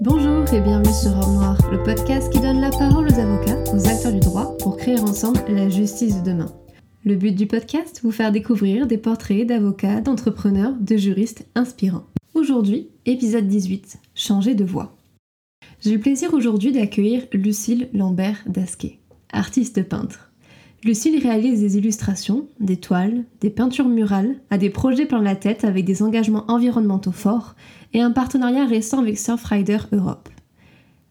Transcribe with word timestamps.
Bonjour 0.00 0.54
et 0.54 0.60
bienvenue 0.60 0.94
sur 0.94 1.10
Or 1.10 1.28
Noir, 1.28 1.58
le 1.72 1.82
podcast 1.82 2.32
qui 2.32 2.38
donne 2.38 2.60
la 2.60 2.70
parole 2.70 3.08
aux 3.08 3.18
avocats, 3.18 3.60
aux 3.74 3.88
acteurs 3.88 4.12
du 4.12 4.20
droit 4.20 4.56
pour 4.58 4.76
créer 4.76 5.00
ensemble 5.00 5.40
la 5.48 5.68
justice 5.68 6.22
de 6.22 6.30
demain. 6.30 6.54
Le 7.04 7.16
but 7.16 7.32
du 7.32 7.48
podcast, 7.48 7.98
vous 8.04 8.12
faire 8.12 8.30
découvrir 8.30 8.86
des 8.86 8.96
portraits 8.96 9.44
d'avocats, 9.44 10.00
d'entrepreneurs, 10.00 10.74
de 10.80 10.96
juristes 10.96 11.48
inspirants. 11.56 12.06
Aujourd'hui, 12.34 12.90
épisode 13.06 13.48
18, 13.48 13.98
changer 14.14 14.54
de 14.54 14.64
voix. 14.64 14.96
J'ai 15.80 15.94
le 15.94 16.00
plaisir 16.00 16.32
aujourd'hui 16.32 16.70
d'accueillir 16.70 17.24
Lucille 17.32 17.88
Lambert 17.92 18.44
Dasquet, 18.46 19.00
artiste 19.32 19.82
peintre. 19.82 20.27
Lucille 20.84 21.20
réalise 21.20 21.60
des 21.60 21.76
illustrations, 21.76 22.46
des 22.60 22.76
toiles, 22.76 23.24
des 23.40 23.50
peintures 23.50 23.88
murales, 23.88 24.36
a 24.50 24.58
des 24.58 24.70
projets 24.70 25.06
plein 25.06 25.20
la 25.20 25.34
tête 25.34 25.64
avec 25.64 25.84
des 25.84 26.04
engagements 26.04 26.44
environnementaux 26.46 27.10
forts 27.10 27.56
et 27.92 28.00
un 28.00 28.12
partenariat 28.12 28.64
récent 28.64 29.00
avec 29.00 29.18
Surfrider 29.18 29.78
Europe. 29.90 30.28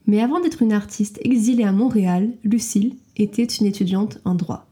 Mais 0.05 0.21
avant 0.21 0.39
d'être 0.39 0.61
une 0.61 0.71
artiste 0.71 1.20
exilée 1.21 1.66
à 1.66 1.73
Montréal, 1.73 2.31
Lucille 2.45 2.95
était 3.17 3.43
une 3.43 3.66
étudiante 3.66 4.20
en 4.23 4.35
droit. 4.35 4.67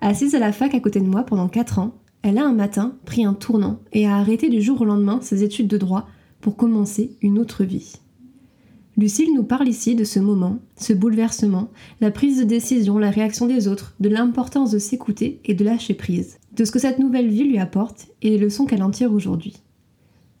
Assise 0.00 0.34
à 0.34 0.38
la 0.38 0.52
fac 0.52 0.74
à 0.74 0.80
côté 0.80 1.00
de 1.00 1.04
moi 1.04 1.24
pendant 1.24 1.48
4 1.48 1.78
ans, 1.78 1.94
elle 2.22 2.38
a 2.38 2.46
un 2.46 2.54
matin 2.54 2.96
pris 3.04 3.26
un 3.26 3.34
tournant 3.34 3.80
et 3.92 4.06
a 4.06 4.16
arrêté 4.16 4.48
du 4.48 4.62
jour 4.62 4.80
au 4.80 4.86
lendemain 4.86 5.20
ses 5.20 5.44
études 5.44 5.68
de 5.68 5.76
droit 5.76 6.08
pour 6.40 6.56
commencer 6.56 7.18
une 7.20 7.38
autre 7.38 7.64
vie. 7.64 7.96
Lucille 8.98 9.32
nous 9.32 9.44
parle 9.44 9.68
ici 9.68 9.94
de 9.94 10.02
ce 10.02 10.18
moment, 10.18 10.58
ce 10.76 10.92
bouleversement, 10.92 11.68
la 12.00 12.10
prise 12.10 12.40
de 12.40 12.44
décision, 12.44 12.98
la 12.98 13.10
réaction 13.10 13.46
des 13.46 13.68
autres, 13.68 13.94
de 14.00 14.08
l'importance 14.08 14.72
de 14.72 14.80
s'écouter 14.80 15.40
et 15.44 15.54
de 15.54 15.64
lâcher 15.64 15.94
prise, 15.94 16.38
de 16.52 16.64
ce 16.64 16.72
que 16.72 16.80
cette 16.80 16.98
nouvelle 16.98 17.28
vie 17.28 17.44
lui 17.44 17.60
apporte 17.60 18.08
et 18.22 18.30
les 18.30 18.38
leçons 18.38 18.66
qu'elle 18.66 18.82
en 18.82 18.90
tire 18.90 19.12
aujourd'hui. 19.12 19.62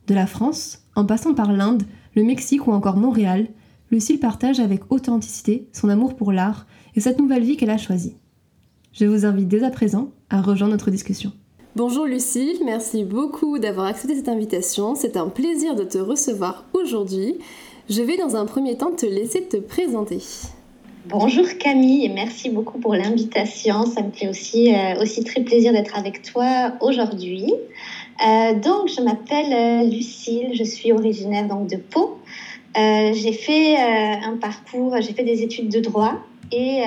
De 0.08 0.14
la 0.14 0.26
France, 0.26 0.82
en 0.96 1.04
passant 1.06 1.34
par 1.34 1.52
l'Inde, 1.52 1.84
le 2.16 2.24
Mexique 2.24 2.66
ou 2.66 2.72
encore 2.72 2.96
Montréal, 2.96 3.46
Lucille 3.92 4.18
partage 4.18 4.58
avec 4.58 4.90
authenticité 4.90 5.68
son 5.72 5.88
amour 5.88 6.16
pour 6.16 6.32
l'art 6.32 6.66
et 6.96 7.00
cette 7.00 7.20
nouvelle 7.20 7.44
vie 7.44 7.56
qu'elle 7.56 7.70
a 7.70 7.78
choisie. 7.78 8.16
Je 8.90 9.04
vous 9.04 9.24
invite 9.24 9.46
dès 9.46 9.62
à 9.62 9.70
présent 9.70 10.10
à 10.30 10.42
rejoindre 10.42 10.72
notre 10.72 10.90
discussion. 10.90 11.30
Bonjour 11.76 12.06
Lucille, 12.06 12.58
merci 12.64 13.04
beaucoup 13.04 13.60
d'avoir 13.60 13.86
accepté 13.86 14.16
cette 14.16 14.28
invitation. 14.28 14.96
C'est 14.96 15.16
un 15.16 15.28
plaisir 15.28 15.76
de 15.76 15.84
te 15.84 15.98
recevoir 15.98 16.64
aujourd'hui. 16.72 17.36
Je 17.90 18.02
vais 18.02 18.18
dans 18.18 18.36
un 18.36 18.44
premier 18.44 18.76
temps 18.76 18.90
te 18.90 19.06
laisser 19.06 19.44
te 19.44 19.56
présenter. 19.56 20.18
Bonjour 21.06 21.46
Camille 21.58 22.04
et 22.04 22.10
merci 22.10 22.50
beaucoup 22.50 22.78
pour 22.78 22.94
l'invitation. 22.94 23.86
Ça 23.86 24.02
me 24.02 24.10
fait 24.10 24.28
aussi, 24.28 24.74
euh, 24.74 25.00
aussi 25.00 25.24
très 25.24 25.40
plaisir 25.40 25.72
d'être 25.72 25.96
avec 25.96 26.20
toi 26.20 26.74
aujourd'hui. 26.82 27.50
Euh, 28.26 28.54
donc, 28.56 28.90
je 28.94 29.00
m'appelle 29.00 29.52
euh, 29.54 29.90
Lucille, 29.90 30.50
je 30.52 30.64
suis 30.64 30.92
originaire 30.92 31.48
donc, 31.48 31.66
de 31.66 31.76
Pau. 31.76 32.18
j'ai 32.76 33.32
fait 33.32 33.76
un 33.78 34.36
parcours, 34.36 34.94
j'ai 35.00 35.14
fait 35.14 35.24
des 35.24 35.42
études 35.42 35.70
de 35.70 35.80
droit 35.80 36.12
et 36.52 36.82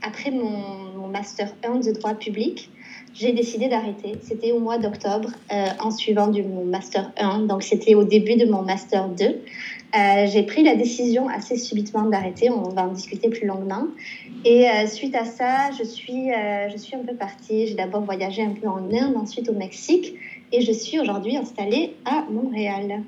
après 0.00 0.30
mon, 0.30 0.58
mon, 0.96 1.08
master 1.08 1.52
1 1.62 1.80
de 1.80 1.92
droit 1.92 2.14
public, 2.14 2.70
j'ai 3.18 3.32
décidé 3.32 3.68
d'arrêter. 3.68 4.12
C'était 4.22 4.52
au 4.52 4.60
mois 4.60 4.78
d'octobre, 4.78 5.30
euh, 5.50 5.66
en 5.80 5.90
suivant 5.90 6.30
mon 6.30 6.64
master 6.64 7.12
1, 7.16 7.40
donc 7.46 7.62
c'était 7.62 7.94
au 7.94 8.04
début 8.04 8.36
de 8.36 8.44
mon 8.44 8.62
master 8.62 9.08
2. 9.08 9.24
Euh, 9.24 10.26
j'ai 10.26 10.42
pris 10.42 10.62
la 10.62 10.74
décision 10.74 11.28
assez 11.28 11.56
subitement 11.56 12.02
d'arrêter, 12.02 12.50
on 12.50 12.68
va 12.68 12.84
en 12.84 12.92
discuter 12.92 13.28
plus 13.30 13.46
longuement. 13.46 13.86
Et 14.44 14.68
euh, 14.68 14.86
suite 14.86 15.14
à 15.14 15.24
ça, 15.24 15.70
je 15.78 15.84
suis, 15.84 16.28
je 16.70 16.76
suis 16.76 16.94
un 16.94 17.04
peu 17.04 17.14
partie. 17.14 17.66
J'ai 17.66 17.74
d'abord 17.74 18.02
voyagé 18.02 18.42
un 18.42 18.52
peu 18.52 18.68
en 18.68 18.92
Inde, 18.92 19.16
ensuite 19.16 19.48
au 19.48 19.54
Mexique, 19.54 20.14
et 20.52 20.60
je 20.60 20.72
suis 20.72 21.00
aujourd'hui 21.00 21.36
installée 21.36 21.94
à 22.04 22.24
Montréal. 22.30 23.02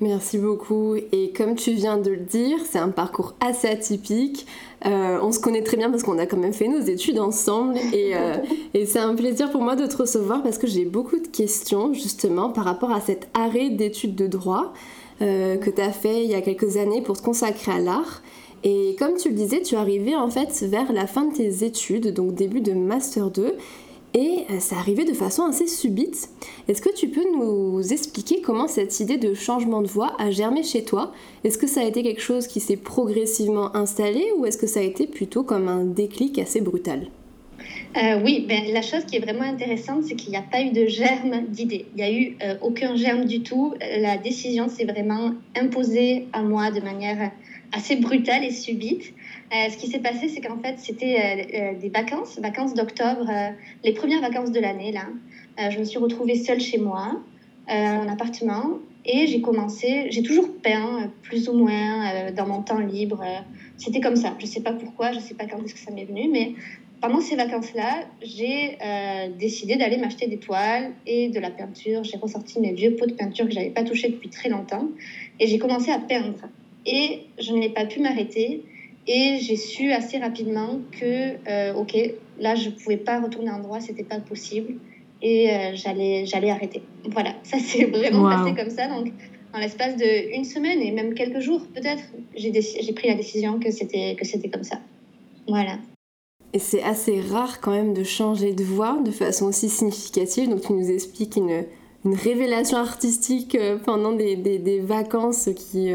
Merci 0.00 0.38
beaucoup. 0.38 0.96
Et 1.12 1.32
comme 1.36 1.54
tu 1.54 1.72
viens 1.72 1.98
de 1.98 2.10
le 2.10 2.16
dire, 2.16 2.58
c'est 2.68 2.78
un 2.78 2.88
parcours 2.88 3.34
assez 3.40 3.68
atypique. 3.68 4.46
Euh, 4.86 5.18
on 5.22 5.30
se 5.30 5.38
connaît 5.38 5.62
très 5.62 5.76
bien 5.76 5.90
parce 5.90 6.02
qu'on 6.02 6.18
a 6.18 6.26
quand 6.26 6.36
même 6.36 6.52
fait 6.52 6.68
nos 6.68 6.80
études 6.80 7.18
ensemble. 7.18 7.76
Euh, 7.94 8.36
et, 8.74 8.86
c'est 8.86 8.98
un 8.98 9.14
plaisir 9.14 9.50
pour 9.50 9.62
moi 9.62 9.76
de 9.76 9.86
te 9.86 9.96
recevoir 9.96 10.42
parce 10.42 10.58
que 10.58 10.66
j'ai 10.66 10.84
beaucoup 10.84 11.18
de 11.18 11.28
questions 11.28 11.92
justement 11.94 12.50
par 12.50 12.64
rapport 12.64 12.90
à 12.90 13.00
cet 13.00 13.28
arrêt 13.34 13.70
d'études 13.70 14.16
de 14.16 14.26
droit 14.26 14.72
euh, 15.22 15.56
que 15.56 15.70
tu 15.70 15.80
as 15.80 15.92
fait 15.92 16.24
il 16.24 16.30
y 16.30 16.34
a 16.34 16.42
quelques 16.42 16.76
années 16.76 17.00
pour 17.00 17.16
te 17.16 17.22
consacrer 17.22 17.72
à 17.72 17.78
l'art. 17.78 18.22
Et 18.64 18.96
comme 18.98 19.14
tu 19.16 19.28
le 19.28 19.34
disais, 19.34 19.62
tu 19.62 19.74
es 19.74 19.78
arrivé 19.78 20.16
en 20.16 20.28
fait 20.28 20.64
vers 20.66 20.92
la 20.92 21.06
fin 21.06 21.26
de 21.26 21.34
tes 21.34 21.64
études, 21.64 22.12
donc 22.12 22.34
début 22.34 22.62
de 22.62 22.72
Master 22.72 23.30
2. 23.30 23.54
Et 24.14 24.44
euh, 24.50 24.60
ça 24.60 24.76
arrivait 24.76 25.04
de 25.04 25.12
façon 25.12 25.42
assez 25.42 25.66
subite. 25.66 26.28
Est-ce 26.68 26.80
que 26.80 26.94
tu 26.94 27.08
peux 27.08 27.24
nous 27.36 27.92
expliquer 27.92 28.40
comment 28.40 28.68
cette 28.68 29.00
idée 29.00 29.16
de 29.16 29.34
changement 29.34 29.82
de 29.82 29.88
voix 29.88 30.12
a 30.20 30.30
germé 30.30 30.62
chez 30.62 30.84
toi? 30.84 31.12
Est-ce 31.42 31.58
que 31.58 31.66
ça 31.66 31.80
a 31.80 31.84
été 31.84 32.04
quelque 32.04 32.20
chose 32.20 32.46
qui 32.46 32.60
s'est 32.60 32.76
progressivement 32.76 33.74
installé 33.74 34.24
ou 34.38 34.46
est-ce 34.46 34.56
que 34.56 34.68
ça 34.68 34.80
a 34.80 34.84
été 34.84 35.08
plutôt 35.08 35.42
comme 35.42 35.68
un 35.68 35.84
déclic 35.84 36.38
assez 36.38 36.60
brutal? 36.60 37.08
Euh, 37.96 38.20
oui, 38.24 38.44
ben, 38.48 38.72
la 38.72 38.82
chose 38.82 39.04
qui 39.04 39.16
est 39.16 39.20
vraiment 39.20 39.44
intéressante, 39.44 40.04
c'est 40.04 40.14
qu'il 40.14 40.30
n'y 40.30 40.36
a 40.36 40.42
pas 40.42 40.62
eu 40.62 40.70
de 40.70 40.86
germe 40.86 41.46
d'idée. 41.48 41.86
Il 41.94 41.96
n'y 41.96 42.02
a 42.02 42.12
eu 42.12 42.36
euh, 42.42 42.56
aucun 42.62 42.96
germe 42.96 43.24
du 43.24 43.42
tout. 43.42 43.74
La 43.80 44.16
décision 44.16 44.68
s'est 44.68 44.84
vraiment 44.84 45.32
imposée 45.56 46.26
à 46.32 46.42
moi 46.42 46.70
de 46.70 46.80
manière 46.80 47.30
assez 47.74 47.96
brutale 47.96 48.44
et 48.44 48.50
subite. 48.50 49.12
Euh, 49.52 49.68
ce 49.68 49.76
qui 49.76 49.88
s'est 49.88 49.98
passé, 49.98 50.28
c'est 50.28 50.40
qu'en 50.40 50.58
fait, 50.58 50.78
c'était 50.78 51.16
euh, 51.16 51.72
euh, 51.74 51.78
des 51.78 51.88
vacances, 51.88 52.38
vacances 52.38 52.74
d'octobre, 52.74 53.30
les 53.82 53.92
premières 53.92 54.20
vacances 54.20 54.52
de 54.52 54.60
l'année, 54.60 54.92
là. 54.92 55.06
je 55.70 55.78
me 55.78 55.84
suis 55.84 55.98
retrouvée 55.98 56.36
seule 56.36 56.60
chez 56.60 56.78
moi, 56.78 57.20
en 57.68 58.08
appartement, 58.08 58.78
et 59.04 59.26
j'ai 59.26 59.40
commencé, 59.40 60.06
j'ai 60.10 60.22
toujours 60.22 60.48
peint, 60.62 61.10
plus 61.22 61.48
ou 61.48 61.54
moins, 61.54 62.30
dans 62.32 62.46
mon 62.46 62.62
temps 62.62 62.78
libre. 62.78 63.22
c'était 63.76 64.00
comme 64.00 64.16
ça. 64.16 64.34
Je 64.38 64.44
ne 64.44 64.50
sais 64.50 64.60
pas 64.60 64.72
pourquoi, 64.72 65.12
je 65.12 65.16
ne 65.16 65.22
sais 65.22 65.34
pas 65.34 65.46
quand 65.46 65.62
est-ce 65.64 65.74
que 65.74 65.80
ça 65.80 65.90
m'est 65.90 66.04
venu, 66.04 66.28
mais 66.30 66.52
pendant 67.00 67.20
ces 67.20 67.36
vacances-là, 67.36 68.04
j'ai 68.22 68.78
décidé 69.38 69.76
d'aller 69.76 69.96
m'acheter 69.98 70.26
des 70.26 70.38
toiles 70.38 70.92
et 71.06 71.28
de 71.28 71.40
la 71.40 71.50
peinture. 71.50 72.04
J'ai 72.04 72.16
ressorti 72.16 72.60
mes 72.60 72.72
vieux 72.72 72.96
pots 72.96 73.06
de 73.06 73.14
peinture 73.14 73.46
que 73.46 73.52
j'avais 73.52 73.70
pas 73.70 73.84
touchés 73.84 74.08
depuis 74.08 74.28
très 74.28 74.48
longtemps 74.48 74.88
et 75.40 75.46
j'ai 75.46 75.58
commencé 75.58 75.90
à 75.90 75.98
peindre. 75.98 76.48
Et 76.86 77.20
je 77.38 77.52
n'ai 77.52 77.70
pas 77.70 77.86
pu 77.86 78.00
m'arrêter. 78.00 78.62
Et 79.06 79.38
j'ai 79.40 79.56
su 79.56 79.92
assez 79.92 80.18
rapidement 80.18 80.80
que, 80.92 81.34
euh, 81.48 81.74
OK, 81.74 81.94
là, 82.40 82.54
je 82.54 82.70
ne 82.70 82.74
pouvais 82.74 82.96
pas 82.96 83.20
retourner 83.20 83.50
en 83.50 83.60
droit, 83.60 83.80
c'était 83.80 84.04
pas 84.04 84.18
possible. 84.18 84.74
Et 85.20 85.50
euh, 85.50 85.72
j'allais, 85.74 86.24
j'allais 86.26 86.50
arrêter. 86.50 86.82
Voilà, 87.10 87.34
ça 87.42 87.58
s'est 87.58 87.84
vraiment 87.84 88.28
passé 88.28 88.54
comme 88.54 88.70
ça. 88.70 88.88
Donc, 88.88 89.12
en 89.52 89.58
l'espace 89.58 89.96
d'une 89.96 90.44
semaine 90.44 90.80
et 90.80 90.90
même 90.90 91.14
quelques 91.14 91.40
jours, 91.40 91.60
peut-être, 91.74 92.02
j'ai, 92.34 92.52
j'ai 92.52 92.92
pris 92.92 93.08
la 93.08 93.14
décision 93.14 93.58
que 93.60 93.70
c'était, 93.70 94.16
que 94.18 94.26
c'était 94.26 94.48
comme 94.48 94.64
ça. 94.64 94.80
Voilà. 95.46 95.78
Et 96.52 96.58
c'est 96.58 96.82
assez 96.82 97.20
rare 97.20 97.60
quand 97.60 97.72
même 97.72 97.94
de 97.94 98.04
changer 98.04 98.52
de 98.52 98.64
voix 98.64 98.98
de 99.04 99.10
façon 99.10 99.46
aussi 99.46 99.68
significative. 99.68 100.48
Donc, 100.48 100.62
tu 100.62 100.72
nous 100.72 100.90
expliques 100.90 101.36
une, 101.36 101.64
une 102.04 102.14
révélation 102.14 102.78
artistique 102.78 103.54
euh, 103.54 103.76
pendant 103.76 104.12
des, 104.12 104.36
des, 104.36 104.58
des 104.58 104.80
vacances 104.80 105.50
qui, 105.54 105.92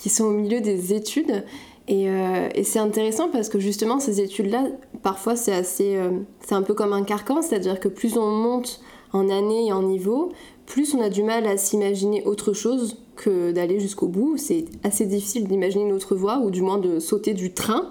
qui 0.00 0.08
sont 0.08 0.24
au 0.24 0.32
milieu 0.32 0.60
des 0.60 0.94
études. 0.94 1.44
Euh, 1.90 2.48
et, 2.54 2.64
c'est 2.64 2.78
intéressant 2.78 3.28
parce 3.28 3.48
que 3.48 3.58
justement, 3.58 3.98
ces 3.98 4.20
études-là, 4.20 4.64
parfois, 5.02 5.36
c'est 5.36 5.52
assez. 5.52 5.96
Euh, 5.96 6.10
c'est 6.40 6.54
un 6.54 6.62
peu 6.62 6.74
comme 6.74 6.92
un 6.92 7.02
carcan, 7.02 7.42
c'est-à-dire 7.42 7.80
que 7.80 7.88
plus 7.88 8.16
on 8.16 8.30
monte 8.30 8.80
en 9.12 9.28
année 9.28 9.66
et 9.66 9.72
en 9.72 9.82
niveau, 9.82 10.30
plus 10.66 10.94
on 10.94 11.00
a 11.00 11.08
du 11.08 11.24
mal 11.24 11.46
à 11.46 11.56
s'imaginer 11.56 12.22
autre 12.24 12.52
chose 12.52 12.98
que 13.16 13.50
d'aller 13.50 13.80
jusqu'au 13.80 14.06
bout. 14.06 14.36
C'est 14.36 14.66
assez 14.84 15.04
difficile 15.04 15.48
d'imaginer 15.48 15.84
une 15.84 15.92
autre 15.92 16.14
voie, 16.14 16.38
ou 16.38 16.50
du 16.50 16.62
moins 16.62 16.78
de 16.78 17.00
sauter 17.00 17.34
du 17.34 17.52
train. 17.52 17.90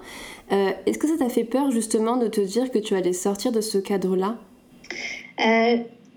Euh, 0.50 0.70
est-ce 0.86 0.98
que 0.98 1.06
ça 1.06 1.18
t'a 1.18 1.28
fait 1.28 1.44
peur 1.44 1.70
justement 1.70 2.16
de 2.16 2.26
te 2.26 2.40
dire 2.40 2.70
que 2.70 2.78
tu 2.78 2.94
allais 2.94 3.12
sortir 3.12 3.52
de 3.52 3.60
ce 3.60 3.78
cadre-là? 3.78 4.38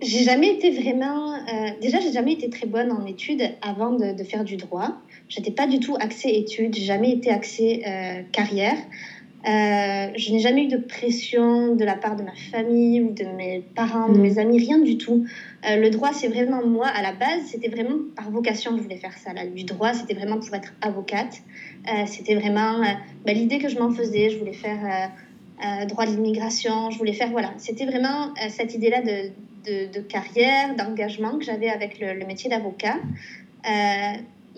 J'ai 0.04 0.24
jamais 0.24 0.50
été 0.50 0.70
vraiment. 0.72 1.34
déjà, 1.82 2.00
j'ai 2.00 2.12
jamais 2.12 2.34
été 2.34 2.50
très 2.50 2.68
bonne 2.68 2.92
en 2.92 3.06
études 3.06 3.44
avant 3.62 3.92
de, 3.92 4.14
de 4.14 4.24
faire 4.24 4.44
du 4.44 4.58
droit. 4.58 4.98
J'étais 5.30 5.52
pas 5.52 5.66
du 5.66 5.80
tout 5.80 5.96
axée 6.00 6.30
études, 6.30 6.76
j'ai 6.76 6.86
jamais 6.86 7.12
été 7.12 7.32
axée 7.32 7.82
euh, 7.88 8.22
carrière. 8.32 8.78
Euh, 9.46 10.14
je 10.16 10.32
n'ai 10.32 10.40
jamais 10.40 10.66
eu 10.66 10.68
de 10.68 10.78
pression 10.78 11.76
de 11.76 11.84
la 11.84 11.96
part 11.96 12.16
de 12.16 12.24
ma 12.24 12.36
famille 12.52 13.02
ou 13.02 13.12
de 13.12 13.26
mes 13.36 13.64
parents, 13.76 14.10
de 14.10 14.18
mm. 14.18 14.22
mes 14.22 14.38
amis, 14.38 14.60
rien 14.60 14.78
du 14.78 14.98
tout. 14.98 15.26
Euh, 15.68 15.78
le 15.78 15.90
droit, 15.90 16.14
c'est 16.14 16.28
vraiment 16.28 16.66
moi, 16.66 16.88
à 16.88 17.02
la 17.02 17.14
base, 17.14 17.42
c'était 17.48 17.68
vraiment 17.68 17.98
par 18.16 18.30
vocation 18.30 18.72
que 18.72 18.78
je 18.78 18.84
voulais 18.84 18.98
faire 18.98 19.18
ça. 19.18 19.34
Là. 19.34 19.46
Du 19.48 19.64
droit, 19.64 19.94
c'était 19.94 20.14
vraiment 20.14 20.38
pour 20.38 20.54
être 20.56 20.74
avocate. 20.82 21.42
c'était 22.06 22.36
vraiment 22.36 22.82
bah, 23.26 23.34
l'idée 23.34 23.58
que 23.58 23.70
je 23.70 23.80
m'en 23.80 23.90
faisais. 23.90 24.30
Je 24.30 24.38
voulais 24.38 24.54
faire 24.54 25.12
droit 25.88 26.06
de 26.06 26.12
l'immigration, 26.12 26.92
je 26.92 26.98
voulais 26.98 27.14
faire, 27.14 27.32
voilà. 27.32 27.54
C'était 27.58 27.86
vraiment 27.86 28.34
cette 28.50 28.76
idée-là 28.76 29.02
de, 29.02 29.32
de, 29.66 29.92
de, 29.92 30.00
carrière, 30.02 30.76
d'engagement 30.76 31.38
que 31.38 31.46
j'avais 31.46 31.70
avec 31.70 32.00
le, 32.00 32.14
le 32.14 32.26
métier 32.26 32.50
d'avocat 32.50 32.98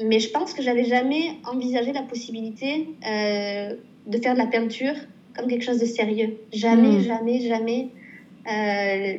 mais 0.04 0.20
je 0.20 0.30
pense 0.30 0.54
que 0.54 0.62
j'avais 0.62 0.84
jamais 0.84 1.38
envisagé 1.46 1.94
la 1.94 2.02
possibilité 2.02 2.88
euh, 3.08 3.76
de 4.08 4.18
faire 4.18 4.34
de 4.34 4.40
la 4.40 4.48
peinture 4.48 4.96
comme 5.36 5.48
quelque 5.48 5.64
chose 5.64 5.80
de 5.80 5.86
sérieux. 5.86 6.38
Jamais, 6.54 6.98
hmm. 6.98 7.02
jamais, 7.02 7.40
jamais. 7.42 7.90
Euh, 8.52 9.18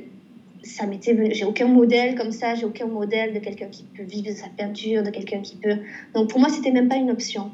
ça 0.62 0.86
m'était, 0.86 1.32
j'ai 1.32 1.44
aucun 1.44 1.68
modèle 1.68 2.16
comme 2.16 2.32
ça, 2.32 2.54
j'ai 2.54 2.64
aucun 2.64 2.86
modèle 2.86 3.32
de 3.32 3.38
quelqu'un 3.38 3.68
qui 3.68 3.84
peut 3.84 4.02
vivre 4.02 4.28
de 4.28 4.32
sa 4.32 4.48
peinture, 4.48 5.02
de 5.02 5.10
quelqu'un 5.10 5.40
qui 5.40 5.56
peut. 5.56 5.76
Donc 6.14 6.30
pour 6.30 6.40
moi, 6.40 6.48
c'était 6.48 6.72
même 6.72 6.88
pas 6.88 6.96
une 6.96 7.10
option. 7.10 7.52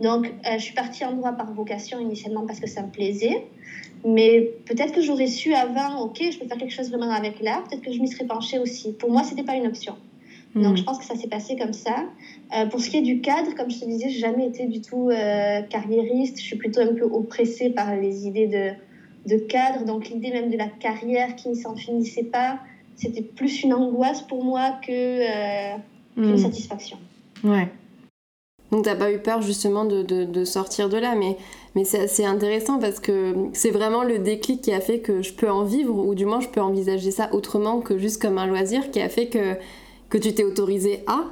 Donc 0.00 0.26
euh, 0.26 0.52
je 0.54 0.62
suis 0.62 0.74
partie 0.74 1.04
en 1.04 1.12
droit 1.12 1.32
par 1.32 1.52
vocation 1.52 2.00
initialement 2.00 2.46
parce 2.46 2.60
que 2.60 2.68
ça 2.68 2.82
me 2.82 2.90
plaisait. 2.90 3.46
Mais 4.04 4.52
peut-être 4.64 4.94
que 4.94 5.02
j'aurais 5.02 5.26
su 5.26 5.52
avant, 5.52 6.00
ok, 6.00 6.18
je 6.20 6.38
peux 6.38 6.46
faire 6.46 6.56
quelque 6.56 6.72
chose 6.72 6.88
vraiment 6.88 7.10
avec 7.10 7.40
l'art, 7.40 7.64
peut-être 7.64 7.82
que 7.82 7.92
je 7.92 8.00
m'y 8.00 8.08
serais 8.08 8.24
penchée 8.24 8.58
aussi. 8.58 8.92
Pour 8.92 9.10
moi, 9.10 9.22
c'était 9.24 9.42
pas 9.42 9.56
une 9.56 9.66
option. 9.66 9.94
Donc, 10.54 10.72
hmm. 10.72 10.76
je 10.78 10.82
pense 10.82 10.98
que 10.98 11.04
ça 11.04 11.14
s'est 11.14 11.28
passé 11.28 11.56
comme 11.56 11.74
ça. 11.74 12.06
Euh, 12.56 12.66
pour 12.66 12.80
ce 12.80 12.90
qui 12.90 12.96
est 12.96 13.02
du 13.02 13.20
cadre, 13.20 13.54
comme 13.54 13.70
je 13.70 13.78
te 13.78 13.84
disais, 13.84 14.08
j'ai 14.08 14.18
jamais 14.18 14.46
été 14.46 14.66
du 14.66 14.80
tout 14.80 15.10
euh, 15.10 15.62
carriériste. 15.62 16.38
Je 16.38 16.44
suis 16.44 16.56
plutôt 16.56 16.80
un 16.80 16.94
peu 16.94 17.04
oppressée 17.04 17.70
par 17.70 17.94
les 17.94 18.26
idées 18.26 18.48
de, 18.48 19.32
de 19.32 19.38
cadre. 19.38 19.84
Donc, 19.84 20.08
l'idée 20.08 20.30
même 20.30 20.50
de 20.50 20.56
la 20.56 20.66
carrière 20.66 21.36
qui 21.36 21.50
ne 21.50 21.54
s'en 21.54 21.76
finissait 21.76 22.24
pas, 22.24 22.58
c'était 22.96 23.22
plus 23.22 23.62
une 23.62 23.74
angoisse 23.74 24.22
pour 24.22 24.42
moi 24.42 24.78
que 24.84 25.70
qu'une 26.14 26.32
hmm. 26.32 26.38
satisfaction. 26.38 26.98
Ouais. 27.44 27.68
Donc, 28.72 28.84
t'as 28.84 28.94
pas 28.94 29.10
eu 29.10 29.18
peur 29.18 29.42
justement 29.42 29.84
de, 29.84 30.44
sortir 30.44 30.88
de 30.88 30.96
là, 30.96 31.14
mais, 31.14 31.36
mais 31.74 31.84
c'est 31.84 32.00
assez 32.00 32.24
intéressant 32.24 32.78
parce 32.78 33.00
que 33.00 33.34
c'est 33.52 33.70
vraiment 33.70 34.04
le 34.04 34.18
déclic 34.18 34.62
qui 34.62 34.72
a 34.72 34.80
fait 34.80 35.00
que 35.00 35.22
je 35.22 35.32
peux 35.32 35.50
en 35.50 35.64
vivre, 35.64 35.94
ou 35.94 36.14
du 36.14 36.24
moins 36.24 36.40
je 36.40 36.48
peux 36.48 36.60
envisager 36.60 37.10
ça 37.10 37.28
autrement 37.32 37.80
que 37.80 37.98
juste 37.98 38.22
comme 38.22 38.38
un 38.38 38.46
loisir, 38.46 38.90
qui 38.90 39.00
a 39.00 39.08
fait 39.08 39.26
que 39.26 39.56
que 40.10 40.18
tu 40.18 40.34
t'es 40.34 40.44
autorisé 40.44 41.04
à. 41.06 41.24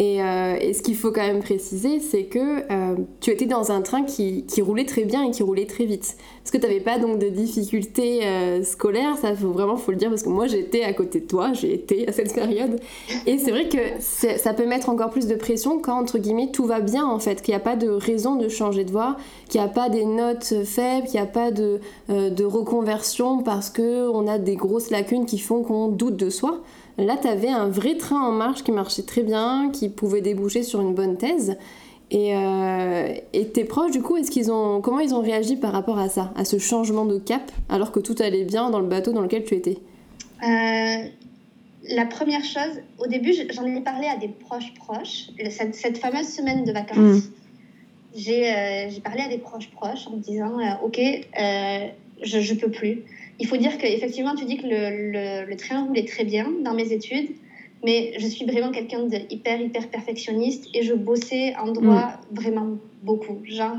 Euh, 0.00 0.56
et, 0.60 0.72
ce 0.72 0.82
qu'il 0.82 0.96
faut 0.96 1.12
quand 1.12 1.26
même 1.26 1.42
préciser, 1.42 2.00
c'est 2.00 2.24
que 2.24 2.38
euh, 2.38 2.96
tu 3.20 3.30
étais 3.30 3.46
dans 3.46 3.70
un 3.70 3.82
train 3.82 4.02
qui, 4.04 4.44
roulait 4.60 4.84
très 4.84 5.04
bien 5.04 5.24
et 5.24 5.30
qui 5.30 5.42
roulait 5.42 5.66
très 5.66 5.84
vite. 5.84 6.16
Parce 6.42 6.50
que 6.50 6.58
tu 6.58 6.66
n'avais 6.66 6.80
pas 6.80 6.98
donc 6.98 7.18
de 7.18 7.28
difficultés 7.28 8.20
euh, 8.24 8.64
scolaires, 8.64 9.16
ça 9.16 9.34
faut 9.34 9.50
vraiment 9.50 9.76
faut 9.76 9.92
le 9.92 9.98
dire, 9.98 10.08
parce 10.08 10.22
que 10.22 10.28
moi 10.28 10.46
j'étais 10.46 10.82
à 10.82 10.92
côté 10.92 11.20
de 11.20 11.26
toi, 11.26 11.52
j'ai 11.52 11.74
été 11.74 12.08
à 12.08 12.12
cette 12.12 12.34
période. 12.34 12.80
Et 13.26 13.38
c'est 13.38 13.50
vrai 13.50 13.68
que 13.68 13.78
ça 14.00 14.54
peut 14.54 14.66
mettre 14.66 14.88
encore 14.88 15.10
plus 15.10 15.26
de 15.26 15.34
pression 15.34 15.78
quand, 15.78 16.00
entre 16.00 16.18
guillemets, 16.18 16.50
tout 16.52 16.64
va 16.64 16.80
bien 16.80 17.06
en 17.06 17.18
fait, 17.18 17.42
qu'il 17.42 17.52
n'y 17.52 17.56
a 17.56 17.60
pas 17.60 17.76
de 17.76 17.88
raison 17.88 18.36
de 18.36 18.48
changer 18.48 18.84
de 18.84 18.90
voie, 18.90 19.16
qu'il 19.48 19.60
n'y 19.60 19.66
a 19.66 19.70
pas 19.70 19.88
des 19.88 20.04
notes 20.04 20.64
faibles, 20.64 21.06
qu'il 21.06 21.20
n'y 21.20 21.26
a 21.26 21.30
pas 21.30 21.50
de, 21.50 21.80
de 22.08 22.44
reconversion 22.44 23.42
parce 23.42 23.70
qu'on 23.70 24.26
a 24.26 24.38
des 24.38 24.56
grosses 24.56 24.90
lacunes 24.90 25.26
qui 25.26 25.38
font 25.38 25.62
qu'on 25.62 25.88
doute 25.88 26.16
de 26.16 26.30
soi. 26.30 26.60
Là, 27.02 27.16
tu 27.20 27.28
avais 27.28 27.48
un 27.48 27.68
vrai 27.68 27.96
train 27.96 28.20
en 28.20 28.32
marche 28.32 28.62
qui 28.62 28.72
marchait 28.72 29.02
très 29.02 29.22
bien, 29.22 29.70
qui 29.72 29.88
pouvait 29.88 30.20
déboucher 30.20 30.62
sur 30.62 30.80
une 30.80 30.94
bonne 30.94 31.16
thèse. 31.16 31.56
Et, 32.10 32.36
euh, 32.36 33.14
tes 33.54 33.64
proches, 33.64 33.90
du 33.90 34.02
coup, 34.02 34.16
est-ce 34.16 34.30
qu'ils 34.30 34.52
ont, 34.52 34.80
comment 34.82 35.00
ils 35.00 35.14
ont 35.14 35.22
réagi 35.22 35.56
par 35.56 35.72
rapport 35.72 35.98
à 35.98 36.08
ça, 36.08 36.32
à 36.36 36.44
ce 36.44 36.58
changement 36.58 37.06
de 37.06 37.18
cap, 37.18 37.50
alors 37.68 37.90
que 37.90 38.00
tout 38.00 38.14
allait 38.20 38.44
bien 38.44 38.70
dans 38.70 38.80
le 38.80 38.86
bateau 38.86 39.12
dans 39.12 39.22
lequel 39.22 39.44
tu 39.44 39.54
étais? 39.54 39.78
Euh, 40.42 41.08
La 41.88 42.04
première 42.04 42.44
chose, 42.44 42.82
au 42.98 43.06
début, 43.06 43.32
j'en 43.50 43.64
ai 43.64 43.80
parlé 43.80 44.06
à 44.06 44.16
des 44.16 44.28
proches 44.28 44.74
proches, 44.74 45.30
cette, 45.48 45.98
fameuse 45.98 46.28
semaine 46.28 46.64
de 46.64 46.72
vacances. 46.72 46.98
Mm. 46.98 47.22
Euh, 48.14 48.90
j'ai 48.90 49.00
parlé 49.00 49.22
à 49.22 49.28
des 49.28 49.38
proches 49.38 49.70
proches 49.70 50.06
en 50.06 50.16
me 50.16 50.20
disant, 50.20 50.58
ok, 50.84 51.00
je, 52.22 52.40
je 52.40 52.54
peux 52.54 52.70
plus. 52.70 53.04
Il 53.40 53.46
faut 53.46 53.56
dire 53.56 53.78
qu'effectivement, 53.78 54.34
tu 54.34 54.44
dis 54.44 54.56
que 54.56 54.66
le, 54.66 55.48
le, 55.48 55.56
train 55.56 55.84
roulait 55.84 56.04
très 56.04 56.24
bien 56.24 56.50
dans 56.62 56.74
mes 56.74 56.92
études, 56.92 57.30
mais 57.84 58.12
je 58.18 58.26
suis 58.26 58.44
vraiment 58.44 58.70
quelqu'un 58.70 59.04
de 59.04 59.18
hyper, 59.30 59.60
hyper 59.60 59.88
perfectionniste 59.88 60.68
et 60.74 60.82
je 60.82 60.94
bossais 60.94 61.54
en 61.56 61.72
droit 61.72 62.20
mm. 62.30 62.34
vraiment 62.34 62.78
beaucoup. 63.02 63.40
Genre, 63.44 63.78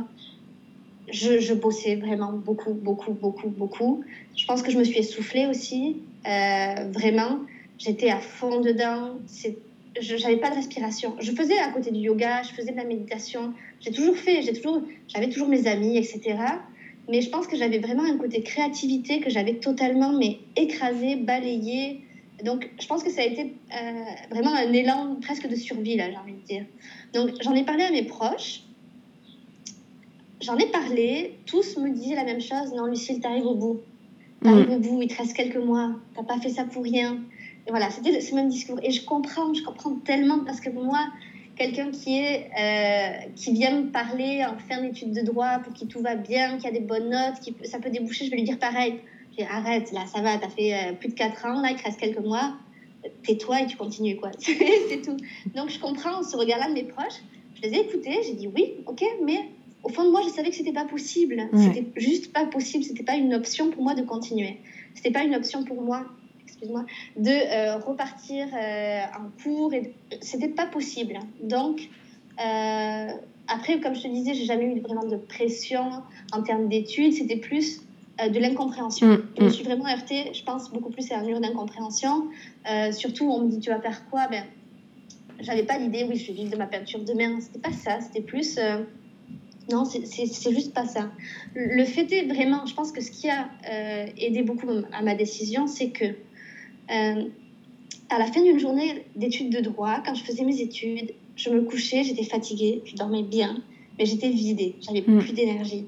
je, 1.11 1.39
je, 1.39 1.53
bossais 1.53 1.95
vraiment 1.95 2.33
beaucoup, 2.33 2.73
beaucoup, 2.73 3.13
beaucoup, 3.13 3.49
beaucoup. 3.49 4.03
Je 4.35 4.45
pense 4.45 4.61
que 4.61 4.71
je 4.71 4.77
me 4.77 4.83
suis 4.83 4.99
essoufflée 4.99 5.47
aussi, 5.47 5.97
euh, 6.27 6.89
vraiment. 6.91 7.39
J'étais 7.77 8.09
à 8.09 8.19
fond 8.19 8.61
dedans. 8.61 9.17
Je 9.99 10.21
n'avais 10.21 10.37
pas 10.37 10.49
de 10.49 10.55
respiration. 10.55 11.15
Je 11.19 11.31
faisais 11.31 11.57
à 11.59 11.69
côté 11.69 11.91
du 11.91 11.99
yoga, 11.99 12.41
je 12.43 12.53
faisais 12.53 12.71
de 12.71 12.77
la 12.77 12.85
méditation. 12.85 13.53
J'ai 13.79 13.91
toujours 13.91 14.17
fait, 14.17 14.41
j'ai 14.41 14.53
toujours, 14.53 14.81
j'avais 15.07 15.29
toujours 15.29 15.47
mes 15.47 15.67
amis, 15.67 15.97
etc. 15.97 16.37
Mais 17.09 17.21
je 17.21 17.29
pense 17.29 17.47
que 17.47 17.57
j'avais 17.57 17.79
vraiment 17.79 18.03
un 18.03 18.17
côté 18.17 18.41
créativité 18.43 19.19
que 19.19 19.29
j'avais 19.29 19.55
totalement 19.55 20.13
mais 20.13 20.39
écrasé, 20.55 21.15
balayé. 21.15 22.01
Donc, 22.43 22.69
je 22.79 22.87
pense 22.87 23.03
que 23.03 23.09
ça 23.09 23.21
a 23.21 23.25
été 23.25 23.53
euh, 23.73 24.03
vraiment 24.31 24.53
un 24.53 24.71
élan 24.71 25.17
presque 25.21 25.47
de 25.47 25.55
survie, 25.55 25.95
là, 25.97 26.09
j'ai 26.09 26.17
envie 26.17 26.33
de 26.33 26.45
dire. 26.45 26.65
Donc, 27.13 27.31
j'en 27.41 27.53
ai 27.53 27.63
parlé 27.63 27.83
à 27.83 27.91
mes 27.91 28.03
proches. 28.03 28.61
J'en 30.41 30.57
ai 30.57 30.65
parlé. 30.67 31.37
Tous 31.45 31.77
me 31.77 31.89
disaient 31.89 32.15
la 32.15 32.23
même 32.23 32.41
chose. 32.41 32.73
Non, 32.75 32.85
Lucille, 32.85 33.19
t'arrives 33.19 33.45
au 33.45 33.55
bout. 33.55 33.81
T'arrives 34.41 34.69
mm. 34.69 34.73
au 34.73 34.79
bout. 34.79 35.01
Il 35.01 35.07
te 35.09 35.17
reste 35.17 35.33
quelques 35.33 35.57
mois. 35.57 35.91
T'as 36.15 36.23
pas 36.23 36.39
fait 36.39 36.49
ça 36.49 36.65
pour 36.65 36.83
rien. 36.83 37.19
Et 37.67 37.69
voilà, 37.69 37.89
c'était 37.89 38.19
ce 38.19 38.35
même 38.35 38.49
discours. 38.49 38.79
Et 38.83 38.91
je 38.91 39.03
comprends, 39.05 39.53
je 39.53 39.63
comprends 39.63 39.95
tellement 39.95 40.43
parce 40.43 40.59
que 40.59 40.69
moi, 40.69 41.07
quelqu'un 41.55 41.91
qui 41.91 42.17
est 42.17 42.49
euh, 42.59 43.31
qui 43.35 43.53
vient 43.53 43.81
me 43.81 43.91
parler 43.91 44.43
en 44.45 44.57
fin 44.57 44.81
d'études 44.81 45.13
de 45.13 45.21
droit 45.21 45.59
pour 45.59 45.73
qui 45.73 45.87
tout 45.87 46.01
va 46.01 46.15
bien, 46.15 46.57
qui 46.57 46.67
a 46.67 46.71
des 46.71 46.79
bonnes 46.79 47.09
notes, 47.09 47.39
qui 47.41 47.55
ça 47.63 47.79
peut 47.79 47.89
déboucher, 47.89 48.25
je 48.25 48.31
vais 48.31 48.37
lui 48.37 48.43
dire 48.43 48.59
pareil. 48.59 48.99
Je 49.37 49.43
arrête, 49.43 49.91
là, 49.91 50.05
ça 50.05 50.21
va, 50.21 50.37
t'as 50.37 50.49
fait 50.49 50.73
euh, 50.73 50.93
plus 50.93 51.09
de 51.09 51.15
4 51.15 51.45
ans, 51.47 51.61
là, 51.61 51.69
il 51.71 51.75
te 51.75 51.83
reste 51.83 51.99
quelques 51.99 52.19
mois, 52.19 52.55
tais-toi 53.23 53.61
et 53.61 53.65
tu 53.65 53.77
continues, 53.77 54.15
quoi. 54.17 54.29
c'est 54.37 55.01
tout. 55.03 55.17
Donc, 55.55 55.69
je 55.69 55.79
comprends 55.79 56.21
ce 56.21 56.37
regard-là 56.37 56.69
de 56.69 56.73
mes 56.73 56.83
proches. 56.83 57.23
Je 57.55 57.63
les 57.63 57.77
ai 57.77 57.81
écoutés, 57.81 58.19
j'ai 58.23 58.33
dit 58.33 58.47
oui, 58.47 58.75
ok, 58.85 59.03
mais 59.25 59.39
au 59.83 59.89
fond 59.89 60.05
de 60.05 60.11
moi, 60.11 60.21
je 60.23 60.29
savais 60.29 60.49
que 60.49 60.55
c'était 60.55 60.71
pas 60.71 60.85
possible. 60.85 61.49
C'était 61.55 61.85
juste 61.95 62.31
pas 62.31 62.45
possible, 62.45 62.83
c'était 62.83 63.03
pas 63.03 63.15
une 63.15 63.33
option 63.33 63.71
pour 63.71 63.83
moi 63.83 63.95
de 63.95 64.03
continuer. 64.03 64.57
C'était 64.93 65.11
pas 65.11 65.23
une 65.23 65.33
option 65.33 65.63
pour 65.63 65.81
moi 65.81 66.05
moi 66.69 66.85
de 67.17 67.29
euh, 67.29 67.77
repartir 67.77 68.47
euh, 68.53 69.01
en 69.17 69.43
cours. 69.43 69.73
Et 69.73 69.93
c'était 70.21 70.49
pas 70.49 70.65
possible. 70.65 71.19
Donc, 71.41 71.81
euh, 72.39 73.07
après, 73.47 73.79
comme 73.79 73.95
je 73.95 74.03
te 74.03 74.07
disais, 74.07 74.33
j'ai 74.33 74.45
jamais 74.45 74.65
eu 74.65 74.79
vraiment 74.79 75.05
de 75.05 75.17
pression 75.17 76.03
en 76.31 76.43
termes 76.43 76.69
d'études. 76.69 77.13
C'était 77.13 77.37
plus 77.37 77.81
de 78.19 78.39
l'incompréhension. 78.39 79.07
Mm, 79.07 79.23
je 79.37 79.43
me 79.43 79.47
mm. 79.47 79.51
suis 79.51 79.63
vraiment 79.63 79.87
heurtée, 79.87 80.31
je 80.33 80.43
pense, 80.43 80.71
beaucoup 80.71 80.91
plus 80.91 81.11
à 81.11 81.17
un 81.17 81.23
mur 81.23 81.39
d'incompréhension. 81.39 82.27
surtout, 82.91 83.25
on 83.25 83.41
me 83.41 83.49
dit, 83.49 83.59
tu 83.59 83.69
vas 83.69 83.81
faire 83.81 84.07
quoi? 84.09 84.27
Ben, 84.29 84.43
J'avais 85.39 85.63
pas 85.63 85.77
l'idée, 85.77 86.05
oui, 86.07 86.15
je 86.15 86.27
vais 86.27 86.33
vivre 86.33 86.51
de 86.51 86.57
ma 86.57 86.67
peinture 86.67 86.99
demain. 87.03 87.39
C'était 87.39 87.59
pas 87.59 87.71
ça. 87.71 87.99
C'était 88.01 88.21
plus. 88.21 88.59
Non, 89.71 89.85
c'est 89.85 90.51
juste 90.51 90.73
pas 90.73 90.85
ça. 90.85 91.09
Le 91.55 91.83
fait 91.85 92.11
est 92.11 92.25
vraiment, 92.25 92.65
je 92.65 92.75
pense 92.75 92.91
que 92.91 93.01
ce 93.01 93.09
qui 93.09 93.29
a 93.29 93.49
aidé 94.17 94.43
beaucoup 94.43 94.69
à 94.91 95.01
ma 95.01 95.15
décision, 95.15 95.67
c'est 95.67 95.89
que 95.89 96.13
euh, 96.91 97.23
à 98.09 98.19
la 98.19 98.25
fin 98.27 98.41
d'une 98.41 98.59
journée 98.59 99.05
d'études 99.15 99.49
de 99.49 99.61
droit, 99.61 100.01
quand 100.05 100.13
je 100.13 100.23
faisais 100.23 100.43
mes 100.43 100.61
études, 100.61 101.13
je 101.35 101.49
me 101.49 101.61
couchais, 101.61 102.03
j'étais 102.03 102.23
fatiguée, 102.23 102.81
je 102.85 102.95
dormais 102.95 103.23
bien, 103.23 103.61
mais 103.97 104.05
j'étais 104.05 104.29
vidée, 104.29 104.75
j'avais 104.81 105.03
mm. 105.05 105.19
plus 105.19 105.33
d'énergie. 105.33 105.85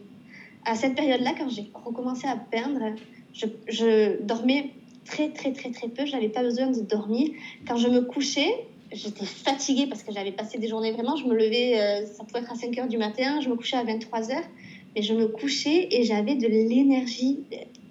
À 0.65 0.75
cette 0.75 0.95
période-là, 0.95 1.33
quand 1.37 1.49
j'ai 1.49 1.69
recommencé 1.73 2.27
à 2.27 2.35
peindre, 2.35 2.95
je, 3.33 4.21
dormais 4.23 4.71
très 5.05 5.29
très 5.29 5.51
très 5.51 5.69
très 5.69 5.87
peu, 5.87 6.05
j'avais 6.05 6.29
pas 6.29 6.41
besoin 6.41 6.71
de 6.71 6.81
dormir. 6.81 7.29
Quand 7.67 7.77
je 7.77 7.87
me 7.87 8.01
couchais, 8.01 8.65
j'étais 8.91 9.25
fatiguée 9.25 9.85
parce 9.87 10.01
que 10.01 10.11
j'avais 10.11 10.31
passé 10.31 10.57
des 10.57 10.67
journées 10.67 10.91
vraiment, 10.91 11.15
je 11.15 11.25
me 11.25 11.35
levais, 11.35 11.79
euh, 11.79 12.05
ça 12.07 12.23
pouvait 12.23 12.39
être 12.39 12.51
à 12.51 12.55
5 12.55 12.75
heures 12.79 12.87
du 12.87 12.97
matin, 12.97 13.41
je 13.41 13.49
me 13.49 13.55
couchais 13.55 13.77
à 13.77 13.83
23 13.83 14.31
heures, 14.31 14.47
mais 14.95 15.03
je 15.03 15.13
me 15.13 15.27
couchais 15.27 15.87
et 15.91 16.03
j'avais 16.03 16.35
de 16.35 16.47
l'énergie 16.47 17.41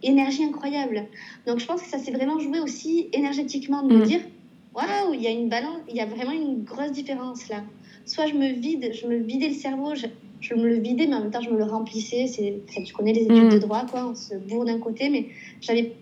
énergie 0.05 0.45
incroyable. 0.45 1.07
Donc 1.47 1.59
je 1.59 1.67
pense 1.67 1.83
que 1.83 1.89
ça 1.89 1.99
s'est 1.99 2.13
vraiment 2.13 2.39
joué 2.39 2.61
aussi 2.61 3.09
énergétiquement 3.13 3.83
de 3.83 3.95
me 3.95 4.01
mm. 4.01 4.07
dire 4.07 4.21
waouh, 4.75 5.15
il 5.15 5.23
y 5.23 5.27
a 5.27 5.31
une 5.31 5.49
balance, 5.49 5.79
il 5.89 5.97
y 5.97 6.01
a 6.01 6.07
vraiment 6.07 6.33
une 6.33 6.65
grosse 6.65 6.93
différence 6.93 7.49
là. 7.49 7.63
Soit 8.07 8.27
je 8.27 8.35
me 8.35 8.49
vide, 8.49 8.91
je 8.93 9.07
me 9.07 9.17
vidais 9.17 9.49
le 9.49 9.55
cerveau, 9.55 9.95
je, 9.95 10.07
je 10.41 10.55
me 10.55 10.69
le 10.69 10.77
vidais, 10.77 11.07
mais 11.07 11.15
en 11.15 11.21
même 11.21 11.31
temps 11.31 11.41
je 11.41 11.51
me 11.51 11.57
le 11.57 11.65
remplissais. 11.65 12.27
C'est, 12.27 12.61
tu 12.85 12.93
connais 12.93 13.13
les 13.13 13.23
études 13.23 13.51
de 13.51 13.57
mm. 13.57 13.61
droit, 13.61 13.87
quoi, 13.91 14.09
on 14.09 14.15
se 14.15 14.35
bourre 14.35 14.65
d'un 14.65 14.79
côté, 14.79 15.09
mais 15.09 15.27
j'avais 15.61 15.93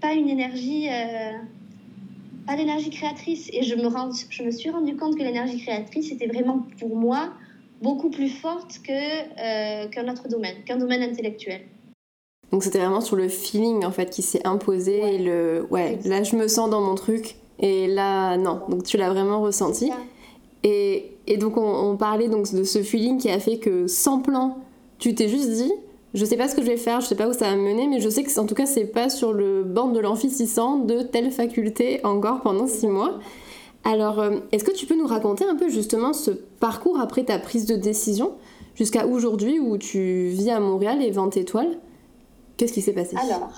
pas 0.00 0.14
une 0.14 0.28
énergie, 0.28 0.88
euh, 0.88 1.32
pas 2.46 2.56
d'énergie 2.56 2.90
créatrice. 2.90 3.48
Et 3.52 3.62
je 3.62 3.74
me, 3.76 3.88
je 4.30 4.42
me 4.42 4.50
suis 4.50 4.70
rendu 4.70 4.96
compte 4.96 5.16
que 5.16 5.22
l'énergie 5.22 5.58
créatrice 5.58 6.10
était 6.10 6.26
vraiment 6.26 6.66
pour 6.80 6.96
moi 6.96 7.32
beaucoup 7.80 8.10
plus 8.10 8.28
forte 8.28 8.80
que, 8.84 8.92
euh, 8.92 9.88
qu'un 9.88 10.08
autre 10.08 10.28
domaine, 10.28 10.56
qu'un 10.64 10.78
domaine 10.78 11.02
intellectuel. 11.02 11.62
Donc 12.52 12.62
c'était 12.62 12.78
vraiment 12.78 13.00
sur 13.00 13.16
le 13.16 13.28
feeling 13.28 13.84
en 13.84 13.90
fait 13.90 14.10
qui 14.10 14.20
s'est 14.20 14.46
imposé 14.46 15.14
et 15.14 15.18
le 15.18 15.66
ouais 15.70 15.98
là 16.04 16.22
je 16.22 16.36
me 16.36 16.48
sens 16.48 16.68
dans 16.68 16.82
mon 16.82 16.94
truc 16.94 17.36
et 17.58 17.86
là 17.86 18.36
non. 18.36 18.60
Donc 18.68 18.84
tu 18.84 18.98
l'as 18.98 19.10
vraiment 19.10 19.40
ressenti. 19.40 19.90
Et, 20.64 21.16
et, 21.26 21.38
donc 21.38 21.56
on, 21.56 21.96
parlait 21.96 22.28
donc 22.28 22.54
de 22.54 22.62
ce 22.62 22.84
feeling 22.84 23.18
qui 23.18 23.28
a 23.30 23.40
fait 23.40 23.58
que 23.58 23.88
sans 23.88 24.20
plan 24.20 24.58
tu 25.00 25.12
t'es 25.12 25.28
juste 25.28 25.50
dit 25.50 25.72
je 26.14 26.24
sais 26.24 26.36
pas 26.36 26.46
ce 26.46 26.54
que 26.54 26.62
je 26.62 26.68
vais 26.68 26.76
faire 26.76 27.00
je 27.00 27.06
sais 27.06 27.16
pas 27.16 27.26
où 27.26 27.32
ça 27.32 27.46
va 27.50 27.56
me 27.56 27.62
mener 27.62 27.88
mais 27.88 28.00
je 28.00 28.08
sais 28.08 28.22
que 28.22 28.38
en 28.38 28.46
tout 28.46 28.54
cas 28.54 28.66
c'est 28.66 28.84
pas 28.84 29.08
sur 29.08 29.32
le 29.32 29.64
banc 29.64 29.88
de 29.88 29.98
l'amphi 29.98 30.30
600 30.30 30.80
de 30.80 31.02
telle 31.02 31.32
faculté 31.32 32.00
encore 32.04 32.42
pendant 32.42 32.68
six 32.68 32.86
mois. 32.86 33.18
Alors 33.82 34.20
euh, 34.20 34.36
est-ce 34.52 34.62
que 34.62 34.70
tu 34.70 34.86
peux 34.86 34.96
nous 34.96 35.08
raconter 35.08 35.44
un 35.44 35.56
peu 35.56 35.68
justement 35.68 36.12
ce 36.12 36.30
parcours 36.30 37.00
après 37.00 37.24
ta 37.24 37.38
prise 37.38 37.66
de 37.66 37.74
décision 37.74 38.34
jusqu'à 38.76 39.06
aujourd'hui 39.06 39.58
où 39.58 39.78
tu 39.78 40.28
vis 40.28 40.50
à 40.50 40.60
Montréal 40.60 41.02
et 41.02 41.10
20 41.10 41.36
étoiles 41.36 41.78
Qu'est-ce 42.62 42.74
qui 42.74 42.82
s'est 42.82 42.92
passé? 42.92 43.16
Alors, 43.16 43.50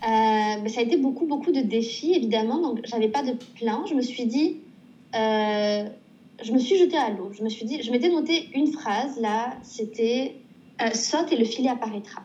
ben, 0.00 0.68
Ça 0.68 0.78
a 0.78 0.84
été 0.84 0.96
beaucoup, 0.96 1.26
beaucoup 1.26 1.50
de 1.50 1.62
défis, 1.62 2.12
évidemment. 2.14 2.60
Donc, 2.60 2.78
j'avais 2.84 3.08
pas 3.08 3.24
de 3.24 3.32
plan. 3.58 3.86
Je 3.86 3.94
me 3.94 4.00
suis 4.00 4.24
dit, 4.24 4.58
euh, 5.16 5.84
je 6.40 6.52
me 6.52 6.58
suis 6.58 6.78
jetée 6.78 6.96
à 6.96 7.10
l'eau. 7.10 7.32
Je 7.32 7.42
me 7.42 7.48
suis 7.48 7.64
dit, 7.64 7.82
je 7.82 7.90
m'étais 7.90 8.08
noté 8.08 8.50
une 8.54 8.68
phrase 8.68 9.18
là, 9.18 9.56
c'était 9.64 10.36
euh, 10.80 10.92
saute 10.94 11.32
et 11.32 11.36
le 11.36 11.44
filet 11.44 11.70
apparaîtra. 11.70 12.22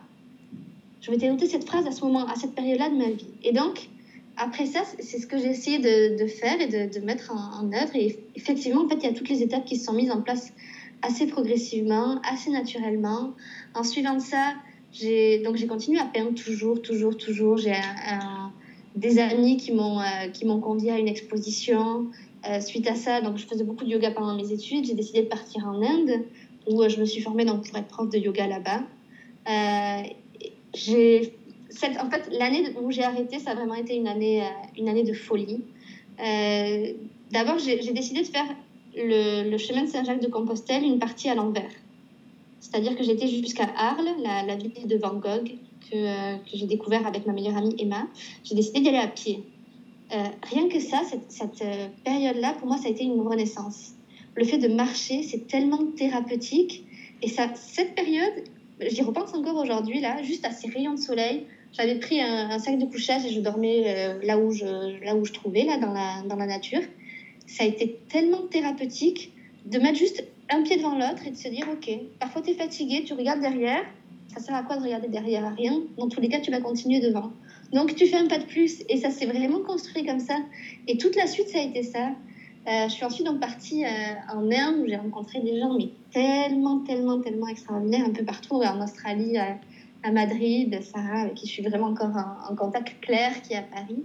Je 1.00 1.10
m'étais 1.10 1.28
noté 1.28 1.48
cette 1.48 1.64
phrase 1.64 1.88
à 1.88 1.90
ce 1.90 2.04
moment, 2.04 2.24
à 2.28 2.36
cette 2.36 2.54
période-là 2.54 2.90
de 2.90 2.94
ma 2.94 3.10
vie. 3.10 3.34
Et 3.42 3.50
donc, 3.50 3.88
après 4.36 4.66
ça, 4.66 4.82
c'est 5.00 5.18
ce 5.18 5.26
que 5.26 5.38
j'ai 5.38 5.48
essayé 5.48 5.80
de, 5.80 6.24
faire 6.28 6.60
et 6.60 6.68
de, 6.68 7.00
mettre 7.00 7.32
en, 7.32 7.64
en, 7.66 7.72
œuvre. 7.72 7.96
Et 7.96 8.16
effectivement, 8.36 8.84
en 8.84 8.88
fait, 8.88 8.98
il 8.98 9.04
y 9.06 9.08
a 9.08 9.12
toutes 9.12 9.28
les 9.28 9.42
étapes 9.42 9.64
qui 9.64 9.74
se 9.74 9.86
sont 9.86 9.92
mises 9.92 10.12
en 10.12 10.20
place 10.22 10.52
assez 11.02 11.26
progressivement, 11.26 12.20
assez 12.22 12.50
naturellement. 12.50 13.32
En 13.74 13.82
suivant 13.82 14.20
ça, 14.20 14.54
donc 15.44 15.56
j'ai 15.56 15.66
continué 15.66 15.98
à 15.98 16.06
peindre 16.06 16.34
toujours, 16.34 16.80
toujours, 16.80 17.16
toujours. 17.16 17.56
J'ai 17.58 17.74
des 18.96 19.18
amis 19.18 19.56
qui 19.56 19.72
m'ont 19.72 20.00
euh, 20.00 20.28
qui 20.32 20.44
m'ont 20.44 20.60
convié 20.60 20.90
à 20.92 20.98
une 20.98 21.08
exposition. 21.08 22.06
Euh, 22.48 22.60
suite 22.60 22.86
à 22.86 22.94
ça, 22.94 23.20
donc 23.20 23.36
je 23.36 23.46
faisais 23.46 23.64
beaucoup 23.64 23.84
de 23.84 23.90
yoga 23.90 24.12
pendant 24.12 24.34
mes 24.34 24.52
études. 24.52 24.84
J'ai 24.84 24.94
décidé 24.94 25.22
de 25.22 25.26
partir 25.26 25.66
en 25.66 25.82
Inde 25.82 26.22
où 26.68 26.82
euh, 26.82 26.88
je 26.88 27.00
me 27.00 27.04
suis 27.04 27.20
formée 27.20 27.44
donc, 27.44 27.68
pour 27.68 27.76
être 27.76 27.88
prof 27.88 28.08
de 28.08 28.18
yoga 28.18 28.46
là-bas. 28.46 28.82
J'ai 30.74 31.34
cette, 31.70 31.98
en 31.98 32.08
fait, 32.10 32.28
l'année 32.38 32.64
où 32.80 32.90
j'ai 32.90 33.02
arrêté, 33.02 33.38
ça 33.38 33.50
a 33.50 33.54
vraiment 33.54 33.74
été 33.74 33.94
une 33.96 34.06
année, 34.06 34.42
une 34.76 34.88
année 34.88 35.02
de 35.02 35.14
folie. 35.14 35.62
D'abord, 37.30 37.58
j'ai 37.58 37.92
décidé 37.92 38.20
de 38.20 38.26
faire 38.26 38.46
le, 38.94 39.50
le 39.50 39.58
chemin 39.58 39.82
de 39.82 39.88
Saint-Jacques 39.88 40.22
de 40.22 40.28
Compostelle, 40.28 40.84
une 40.84 40.98
partie 40.98 41.28
à 41.28 41.34
l'envers. 41.34 41.70
C'est-à-dire 42.70 42.96
que 42.96 43.02
j'étais 43.02 43.26
jusqu'à 43.26 43.66
Arles, 43.76 44.08
la, 44.22 44.56
ville 44.56 44.86
de 44.86 44.96
Van 44.96 45.14
Gogh, 45.14 45.52
que, 45.90 45.94
euh, 45.94 46.36
que 46.36 46.56
j'ai 46.56 46.66
découvert 46.66 47.06
avec 47.06 47.26
ma 47.26 47.32
meilleure 47.32 47.56
amie 47.56 47.74
Emma. 47.78 48.06
J'ai 48.44 48.54
décidé 48.54 48.80
d'y 48.80 48.88
aller 48.88 48.98
à 48.98 49.06
pied. 49.06 49.42
Euh, 50.12 50.24
rien 50.50 50.68
que 50.68 50.78
ça, 50.78 51.00
cette, 51.28 51.62
euh, 51.62 51.88
période-là, 52.04 52.54
pour 52.58 52.68
moi, 52.68 52.76
ça 52.76 52.88
a 52.88 52.90
été 52.90 53.04
une 53.04 53.20
renaissance. 53.20 53.94
Le 54.34 54.44
fait 54.44 54.58
de 54.58 54.68
marcher, 54.68 55.22
c'est 55.22 55.46
tellement 55.46 55.80
thérapeutique. 55.96 56.84
Et 57.22 57.28
ça, 57.28 57.48
cette 57.54 57.94
période, 57.94 58.44
j'y 58.86 59.02
repense 59.02 59.32
encore 59.32 59.56
aujourd'hui, 59.56 60.00
là, 60.00 60.22
juste 60.22 60.44
à 60.44 60.50
ces 60.50 60.68
rayons 60.68 60.94
de 60.94 61.00
soleil. 61.00 61.44
J'avais 61.72 61.98
pris 61.98 62.20
un, 62.20 62.58
sac 62.58 62.78
de 62.78 62.84
couchage 62.84 63.24
et 63.24 63.30
je 63.30 63.40
dormais 63.40 64.18
là, 64.22 64.38
où 64.38 64.52
je, 64.52 65.04
là 65.04 65.16
où 65.16 65.24
je 65.24 65.32
trouvais, 65.32 65.64
là, 65.64 65.78
dans 65.78 65.92
la, 65.92 66.22
dans 66.28 66.36
la 66.36 66.46
nature. 66.46 66.82
Ça 67.46 67.64
a 67.64 67.66
été 67.66 67.98
tellement 68.08 68.46
thérapeutique 68.50 69.32
de 69.66 69.78
mettre 69.78 69.98
juste 69.98 70.22
un 70.50 70.62
pied 70.62 70.76
devant 70.76 70.94
l'autre 70.94 71.26
et 71.26 71.30
de 71.30 71.36
se 71.36 71.48
dire, 71.48 71.66
OK, 71.70 71.90
parfois 72.18 72.42
tu 72.42 72.50
es 72.50 72.54
fatigué, 72.54 73.04
tu 73.04 73.14
regardes 73.14 73.40
derrière. 73.40 73.84
Ça 74.34 74.40
sert 74.40 74.54
à 74.54 74.62
quoi 74.62 74.76
de 74.76 74.82
regarder 74.82 75.08
derrière 75.08 75.44
À 75.44 75.50
rien? 75.50 75.80
Dans 75.96 76.08
tous 76.08 76.20
les 76.20 76.28
cas, 76.28 76.40
tu 76.40 76.50
vas 76.50 76.60
continuer 76.60 77.00
devant. 77.00 77.32
Donc 77.72 77.94
tu 77.94 78.06
fais 78.06 78.16
un 78.16 78.26
pas 78.26 78.38
de 78.38 78.44
plus 78.44 78.82
et 78.88 78.96
ça 78.96 79.10
s'est 79.10 79.26
vraiment 79.26 79.60
construit 79.60 80.04
comme 80.04 80.20
ça. 80.20 80.36
Et 80.86 80.96
toute 80.96 81.16
la 81.16 81.26
suite, 81.26 81.48
ça 81.48 81.58
a 81.58 81.62
été 81.62 81.82
ça. 81.82 82.08
Euh, 82.66 82.88
je 82.88 82.92
suis 82.92 83.04
ensuite 83.04 83.26
donc 83.26 83.40
partie 83.40 83.84
euh, 83.84 83.88
en 84.34 84.50
Inde 84.50 84.80
où 84.82 84.86
j'ai 84.86 84.96
rencontré 84.96 85.40
des 85.40 85.58
gens 85.58 85.72
mais 85.74 85.88
tellement, 86.12 86.80
tellement, 86.80 87.20
tellement 87.20 87.48
extraordinaires 87.48 88.04
un 88.06 88.12
peu 88.12 88.24
partout, 88.24 88.56
en 88.56 88.82
Australie, 88.82 89.38
à, 89.38 89.58
Madrid, 90.12 90.78
Sarah, 90.82 91.22
avec 91.22 91.34
qui 91.34 91.46
je 91.46 91.52
suis 91.52 91.62
vraiment 91.62 91.88
encore 91.88 92.10
en, 92.48 92.54
contact, 92.54 93.00
Claire 93.00 93.42
qui 93.42 93.54
est 93.54 93.56
à 93.56 93.62
Paris. 93.62 94.04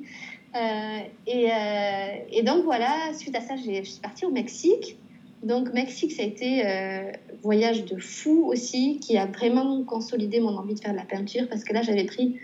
Euh, 0.55 0.99
et, 1.27 2.37
et, 2.37 2.43
donc 2.43 2.63
voilà, 2.63 3.13
suite 3.13 3.35
à 3.35 3.41
ça, 3.41 3.55
je 3.55 3.83
suis 3.83 4.01
partie 4.01 4.25
au 4.25 4.31
Mexique. 4.31 4.97
Donc 5.43 5.73
Mexique, 5.73 6.13
ça 6.13 6.23
a 6.23 6.25
été 6.25 6.65
euh, 6.65 7.11
voyage 7.43 7.83
de 7.85 7.97
fou 7.99 8.45
aussi, 8.45 8.99
qui 8.99 9.17
a 9.17 9.25
vraiment 9.25 9.83
consolidé 9.83 10.39
mon 10.39 10.57
envie 10.57 10.73
de 10.73 10.79
faire 10.79 10.93
de 10.93 10.97
la 10.97 11.03
peinture 11.03 11.47
parce 11.49 11.63
que 11.63 11.73
là, 11.73 11.81
j'avais 11.81 12.05
pris 12.05 12.39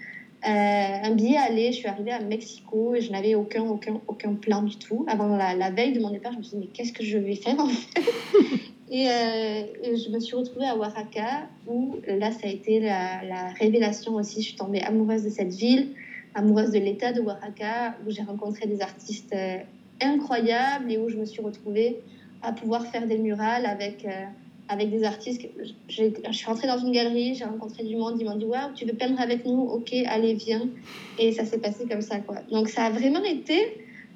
euh, 0.45 0.47
un 0.47 1.11
billet 1.15 1.37
à 1.37 1.43
aller, 1.43 1.71
je 1.71 1.77
suis 1.77 1.87
arrivée 1.87 2.11
à 2.11 2.19
Mexico 2.19 2.95
et 2.95 3.01
je 3.01 3.11
n'avais 3.11 3.35
aucun, 3.35 3.63
aucun, 3.63 4.01
aucun 4.07 4.35
plan 4.35 4.63
du 4.63 4.77
tout. 4.77 5.05
Avant 5.07 5.35
la, 5.35 5.55
la, 5.55 5.71
veille 5.71 5.93
de 5.93 6.01
mon 6.01 6.11
départ, 6.11 6.33
je 6.33 6.37
me 6.37 6.43
suis 6.43 6.57
dit, 6.57 6.65
mais 6.65 6.73
qu'est-ce 6.73 6.93
que 6.93 7.03
je 7.03 7.17
vais 7.17 7.35
faire 7.35 7.59
en 7.59 7.67
fait? 7.67 8.01
Et, 8.91 9.07
euh, 9.07 9.65
et, 9.83 9.97
je 9.97 10.09
me 10.09 10.19
suis 10.19 10.35
retrouvée 10.35 10.65
à 10.65 10.75
Oaxaca 10.75 11.47
où 11.67 11.97
là, 12.07 12.31
ça 12.31 12.47
a 12.47 12.49
été 12.49 12.79
la, 12.79 13.23
la, 13.23 13.49
révélation 13.49 14.15
aussi. 14.15 14.41
Je 14.41 14.47
suis 14.47 14.55
tombée 14.55 14.81
amoureuse 14.81 15.23
de 15.23 15.29
cette 15.29 15.53
ville, 15.53 15.89
amoureuse 16.33 16.71
de 16.71 16.79
l'état 16.79 17.13
de 17.13 17.21
Oaxaca, 17.21 17.95
où 18.03 18.09
j'ai 18.09 18.23
rencontré 18.23 18.65
des 18.65 18.81
artistes 18.81 19.31
euh, 19.33 19.59
incroyables 20.01 20.91
et 20.91 20.97
où 20.97 21.07
je 21.07 21.17
me 21.17 21.25
suis 21.25 21.39
retrouvée 21.39 21.99
à 22.41 22.51
pouvoir 22.51 22.85
faire 22.85 23.07
des 23.07 23.17
murales 23.17 23.65
avec 23.65 24.05
euh, 24.05 24.25
avec 24.67 24.91
des 24.91 25.03
artistes. 25.03 25.41
Je, 25.87 26.03
suis 26.31 26.45
rentrée 26.45 26.67
dans 26.67 26.77
une 26.77 26.91
galerie, 26.91 27.33
j'ai 27.33 27.45
rencontré 27.45 27.83
du 27.83 27.95
monde, 27.95 28.15
ils 28.19 28.25
m'ont 28.25 28.35
dit 28.35 28.45
Waouh, 28.45 28.73
tu 28.75 28.85
veux 28.85 28.93
peindre 28.93 29.19
avec 29.19 29.45
nous? 29.45 29.61
Ok, 29.61 29.93
allez, 30.07 30.35
viens. 30.35 30.69
Et 31.17 31.31
ça 31.31 31.45
s'est 31.45 31.57
passé 31.57 31.85
comme 31.89 32.01
ça. 32.01 32.19
Quoi. 32.19 32.37
Donc 32.51 32.69
ça 32.69 32.85
a 32.85 32.89
vraiment 32.89 33.23
été, 33.23 33.59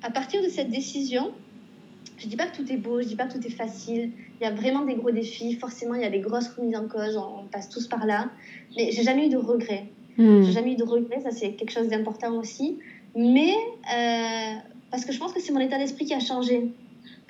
à 0.03 0.11
partir 0.11 0.43
de 0.43 0.49
cette 0.49 0.69
décision, 0.69 1.31
je 2.17 2.27
dis 2.27 2.35
pas 2.35 2.45
que 2.45 2.55
tout 2.55 2.71
est 2.71 2.77
beau, 2.77 3.01
je 3.01 3.07
dis 3.07 3.15
pas 3.15 3.25
que 3.25 3.33
tout 3.33 3.45
est 3.45 3.51
facile. 3.51 4.11
Il 4.39 4.43
y 4.43 4.47
a 4.47 4.51
vraiment 4.51 4.85
des 4.85 4.95
gros 4.95 5.11
défis. 5.11 5.55
Forcément, 5.55 5.95
il 5.95 6.01
y 6.01 6.05
a 6.05 6.09
des 6.09 6.19
grosses 6.19 6.49
remises 6.49 6.75
en 6.75 6.87
cause, 6.87 7.17
on, 7.17 7.41
on 7.41 7.45
passe 7.47 7.69
tous 7.69 7.87
par 7.87 8.05
là. 8.05 8.29
Mais 8.77 8.91
j'ai 8.91 9.03
jamais 9.03 9.25
eu 9.25 9.29
de 9.29 9.37
regrets. 9.37 9.85
Mmh. 10.17 10.43
J'ai 10.43 10.51
jamais 10.51 10.73
eu 10.73 10.75
de 10.75 10.83
regrets, 10.83 11.21
ça 11.21 11.31
c'est 11.31 11.53
quelque 11.53 11.71
chose 11.71 11.87
d'important 11.87 12.37
aussi. 12.37 12.77
Mais 13.15 13.53
euh, 13.53 14.53
parce 14.91 15.05
que 15.05 15.11
je 15.11 15.19
pense 15.19 15.33
que 15.33 15.41
c'est 15.41 15.51
mon 15.51 15.59
état 15.59 15.77
d'esprit 15.77 16.05
qui 16.05 16.13
a 16.13 16.19
changé. 16.19 16.69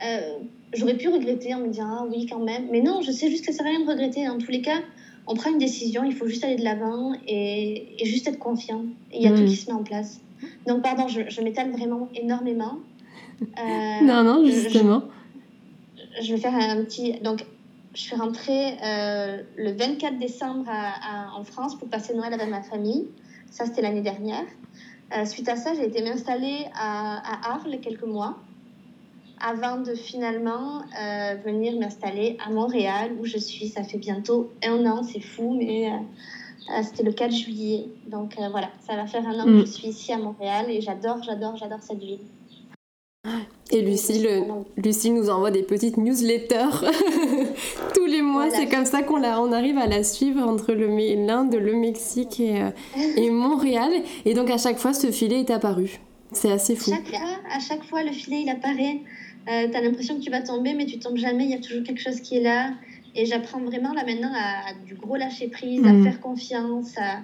Euh, 0.04 0.38
j'aurais 0.74 0.98
pu 0.98 1.10
regretter 1.10 1.54
en 1.54 1.60
me 1.60 1.68
disant 1.68 1.88
ah 1.88 2.06
oui 2.10 2.26
quand 2.26 2.40
même. 2.40 2.68
Mais 2.72 2.82
non 2.82 3.02
je 3.02 3.12
sais 3.12 3.30
juste 3.30 3.46
que 3.46 3.52
ça 3.52 3.58
sert 3.60 3.68
à 3.68 3.70
rien 3.70 3.82
de 3.82 3.90
regretter 3.90 4.26
dans 4.26 4.38
tous 4.38 4.52
les 4.52 4.62
cas 4.62 4.80
on 5.28 5.36
prend 5.36 5.50
une 5.52 5.58
décision 5.58 6.04
il 6.04 6.14
faut 6.14 6.28
juste 6.28 6.44
aller 6.44 6.56
de 6.56 6.64
l'avant 6.64 7.14
et, 7.28 7.96
et, 8.02 8.06
juste 8.06 8.28
être 8.28 8.40
confiant. 8.40 8.84
Et 9.12 9.18
il 9.18 9.24
y 9.24 9.28
a 9.28 9.32
mmh. 9.32 9.36
tout 9.36 9.46
qui 9.46 9.56
se 9.56 9.68
met 9.68 9.74
en 9.74 9.84
place. 9.84 10.20
Donc 10.68 10.82
pardon 10.82 11.08
je, 11.08 11.22
je 11.30 11.42
m'étale 11.42 11.72
vraiment 11.72 12.10
énormément. 12.16 12.80
Euh, 13.60 14.06
non 14.06 14.24
non 14.24 14.46
justement 14.46 15.04
je, 16.20 16.24
je, 16.24 16.34
vais 16.34 16.40
faire 16.40 16.54
un 16.54 16.84
petit 16.84 17.14
donc 17.20 17.44
je 17.94 18.00
suis 18.00 18.16
rentrée 18.16 18.78
euh, 18.86 19.42
le 19.58 19.72
24 19.72 20.18
décembre 20.18 20.66
à, 20.70 21.32
à, 21.32 21.38
en 21.38 21.44
France 21.44 21.78
pour 21.78 21.90
passer 21.90 22.14
Noël 22.14 22.32
avec 22.34 22.48
ma 22.48 22.62
famille. 22.62 23.08
Ça 23.50 23.66
c'était 23.66 23.82
l'année 23.82 24.02
dernière. 24.02 24.46
Euh, 25.18 25.26
suite 25.26 25.50
à 25.50 25.56
ça 25.56 25.74
j'ai 25.74 25.86
été 25.86 26.04
m'installer 26.04 26.68
à, 26.76 27.18
à 27.18 27.56
Arles 27.56 27.80
quelques 27.82 28.06
mois 28.06 28.38
avant 29.44 29.78
de 29.78 29.94
finalement 29.94 30.82
euh, 31.00 31.36
venir 31.46 31.78
m'installer 31.78 32.38
à 32.46 32.50
Montréal 32.50 33.12
où 33.20 33.26
je 33.26 33.38
suis. 33.38 33.68
Ça 33.68 33.84
fait 33.84 33.98
bientôt 33.98 34.52
un 34.64 34.86
an, 34.86 35.04
c'est 35.04 35.20
fou, 35.20 35.54
mais 35.54 35.90
euh, 35.90 35.96
euh, 36.72 36.82
c'était 36.84 37.04
le 37.04 37.12
4 37.12 37.32
juillet. 37.32 37.88
Donc 38.08 38.36
euh, 38.40 38.48
voilà, 38.50 38.70
ça 38.88 38.96
va 38.96 39.06
faire 39.06 39.28
un 39.28 39.40
an 39.40 39.46
mm. 39.46 39.60
que 39.60 39.66
je 39.66 39.72
suis 39.72 39.88
ici 39.90 40.14
à 40.14 40.18
Montréal 40.18 40.68
et 40.70 40.80
j'adore, 40.80 41.22
j'adore, 41.24 41.58
j'adore 41.58 41.80
cette 41.82 42.00
ville. 42.00 42.20
Et 43.72 43.82
Lucie, 43.82 44.22
le, 44.22 44.44
Lucie 44.78 45.10
nous 45.10 45.30
envoie 45.30 45.50
des 45.50 45.64
petites 45.64 45.98
newsletters 45.98 46.86
tous 47.96 48.06
les 48.06 48.22
mois. 48.22 48.48
Voilà. 48.48 48.56
C'est 48.56 48.74
comme 48.74 48.86
ça 48.86 49.02
qu'on 49.02 49.24
on 49.24 49.52
arrive 49.52 49.78
à 49.78 49.88
la 49.88 50.04
suivre 50.04 50.42
entre 50.48 50.74
l'Inde, 50.74 51.56
le 51.56 51.74
Mexique 51.74 52.40
et, 52.40 52.70
et 53.16 53.30
Montréal. 53.32 53.92
Et 54.26 54.34
donc 54.34 54.50
à 54.50 54.58
chaque 54.58 54.78
fois, 54.78 54.94
ce 54.94 55.12
filet 55.12 55.40
est 55.40 55.52
apparu. 55.52 56.00
C'est 56.34 56.52
assez 56.52 56.76
fou. 56.76 56.92
Chaque 56.92 57.08
fois, 57.08 57.20
à 57.52 57.60
chaque 57.60 57.84
fois, 57.84 58.04
le 58.04 58.12
filet, 58.12 58.42
il 58.42 58.50
apparaît. 58.50 59.02
Euh, 59.50 59.68
tu 59.70 59.78
as 59.78 59.82
l'impression 59.82 60.18
que 60.18 60.22
tu 60.22 60.32
vas 60.32 60.42
tomber, 60.42 60.74
mais 60.74 60.86
tu 60.86 61.00
tombes 61.00 61.18
jamais. 61.18 61.46
Il 61.46 61.52
y 61.52 61.56
a 61.56 61.60
toujours 61.60 61.84
quelque 61.84 62.02
chose 62.02 62.22
qui 62.22 62.38
est 62.38 62.42
là. 62.42 62.72
Et 63.16 63.26
j'apprends 63.26 63.60
vraiment 63.60 63.94
là 63.94 64.04
maintenant 64.06 64.32
à, 64.34 64.70
à, 64.70 64.74
du 64.86 64.96
gros 64.96 65.16
lâcher 65.16 65.48
prise, 65.48 65.82
mmh. 65.82 66.02
à 66.02 66.04
faire 66.04 66.20
confiance, 66.20 66.98
à, 66.98 67.20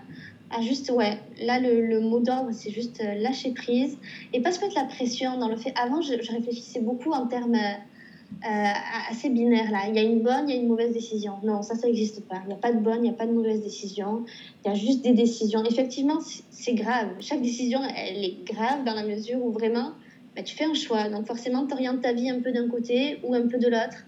à, 0.56 0.62
juste, 0.62 0.92
ouais, 0.92 1.18
là 1.42 1.60
le, 1.60 1.84
le 1.84 2.00
mot 2.00 2.20
d'ordre, 2.20 2.50
c'est 2.52 2.70
juste 2.70 3.02
euh, 3.02 3.16
lâcher 3.16 3.52
prise 3.54 3.98
et 4.32 4.42
pas 4.42 4.52
se 4.52 4.62
mettre 4.62 4.76
la 4.76 4.84
pression 4.84 5.40
dans 5.40 5.48
le 5.48 5.56
fait. 5.56 5.74
Avant, 5.82 6.02
je, 6.02 6.22
je 6.22 6.32
réfléchissais 6.32 6.82
beaucoup 6.82 7.12
en 7.12 7.26
termes 7.26 7.56
euh, 7.56 8.74
assez 9.10 9.30
binaires 9.30 9.72
là. 9.72 9.80
Il 9.88 9.96
y 9.96 10.00
a 10.00 10.04
une 10.04 10.22
bonne, 10.22 10.48
il 10.48 10.56
y 10.56 10.58
a 10.60 10.62
une 10.62 10.68
mauvaise 10.68 10.94
décision. 10.94 11.34
Non, 11.44 11.64
ça, 11.64 11.74
ça 11.74 11.88
n'existe 11.88 12.22
pas. 12.28 12.42
Il 12.44 12.50
n'y 12.50 12.54
a 12.54 12.58
pas 12.58 12.72
de 12.72 12.80
bonne, 12.80 12.98
il 12.98 13.02
n'y 13.02 13.10
a 13.10 13.14
pas 13.14 13.26
de 13.26 13.34
mauvaise 13.34 13.64
décision. 13.64 14.26
Il 14.64 14.70
y 14.70 14.72
a 14.72 14.76
juste 14.76 15.02
des 15.02 15.14
décisions. 15.14 15.64
Effectivement, 15.66 16.20
c'est 16.52 16.74
grave. 16.76 17.10
Chaque 17.20 17.42
décision, 17.42 17.80
elle 17.84 18.24
est 18.24 18.46
grave 18.46 18.84
dans 18.86 18.94
la 18.94 19.04
mesure 19.04 19.44
où 19.44 19.52
vraiment 19.52 19.94
bah, 20.40 20.44
tu 20.44 20.56
fais 20.56 20.64
un 20.64 20.74
choix. 20.74 21.10
Donc 21.10 21.28
forcément, 21.28 21.66
tu 21.66 21.74
orientes 21.74 22.02
ta 22.02 22.14
vie 22.14 22.30
un 22.30 22.40
peu 22.40 22.52
d'un 22.52 22.70
côté 22.70 23.20
ou 23.24 23.34
un 23.34 23.48
peu 23.48 23.58
de 23.58 23.68
l'autre. 23.68 24.06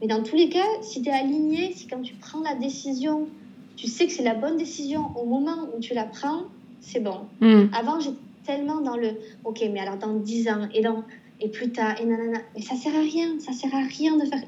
Mais 0.00 0.06
dans 0.06 0.22
tous 0.22 0.36
les 0.36 0.48
cas, 0.50 0.66
si 0.82 1.00
tu 1.00 1.08
es 1.08 1.12
aligné, 1.12 1.72
si 1.74 1.86
quand 1.86 2.02
tu 2.02 2.14
prends 2.14 2.40
la 2.40 2.54
décision, 2.54 3.28
tu 3.76 3.86
sais 3.86 4.06
que 4.06 4.12
c'est 4.12 4.22
la 4.22 4.34
bonne 4.34 4.58
décision 4.58 5.06
au 5.16 5.24
moment 5.24 5.68
où 5.74 5.80
tu 5.80 5.94
la 5.94 6.04
prends, 6.04 6.44
c'est 6.80 7.00
bon. 7.00 7.20
Mm. 7.40 7.64
Avant, 7.72 7.98
j'étais 7.98 8.16
tellement 8.44 8.80
dans 8.80 8.96
le 8.96 9.08
OK, 9.44 9.62
mais 9.72 9.80
alors 9.80 9.96
dans 9.96 10.14
10 10.14 10.48
ans 10.48 10.68
et, 10.74 10.82
dans, 10.82 11.02
et 11.40 11.48
plus 11.48 11.70
tard, 11.70 11.98
et 12.00 12.04
nanana. 12.04 12.40
Mais 12.54 12.62
ça 12.62 12.74
sert 12.74 12.94
à 12.94 13.00
rien, 13.00 13.38
ça 13.38 13.52
sert 13.52 13.74
à 13.74 13.82
rien 13.82 14.16
de 14.16 14.26
faire. 14.26 14.42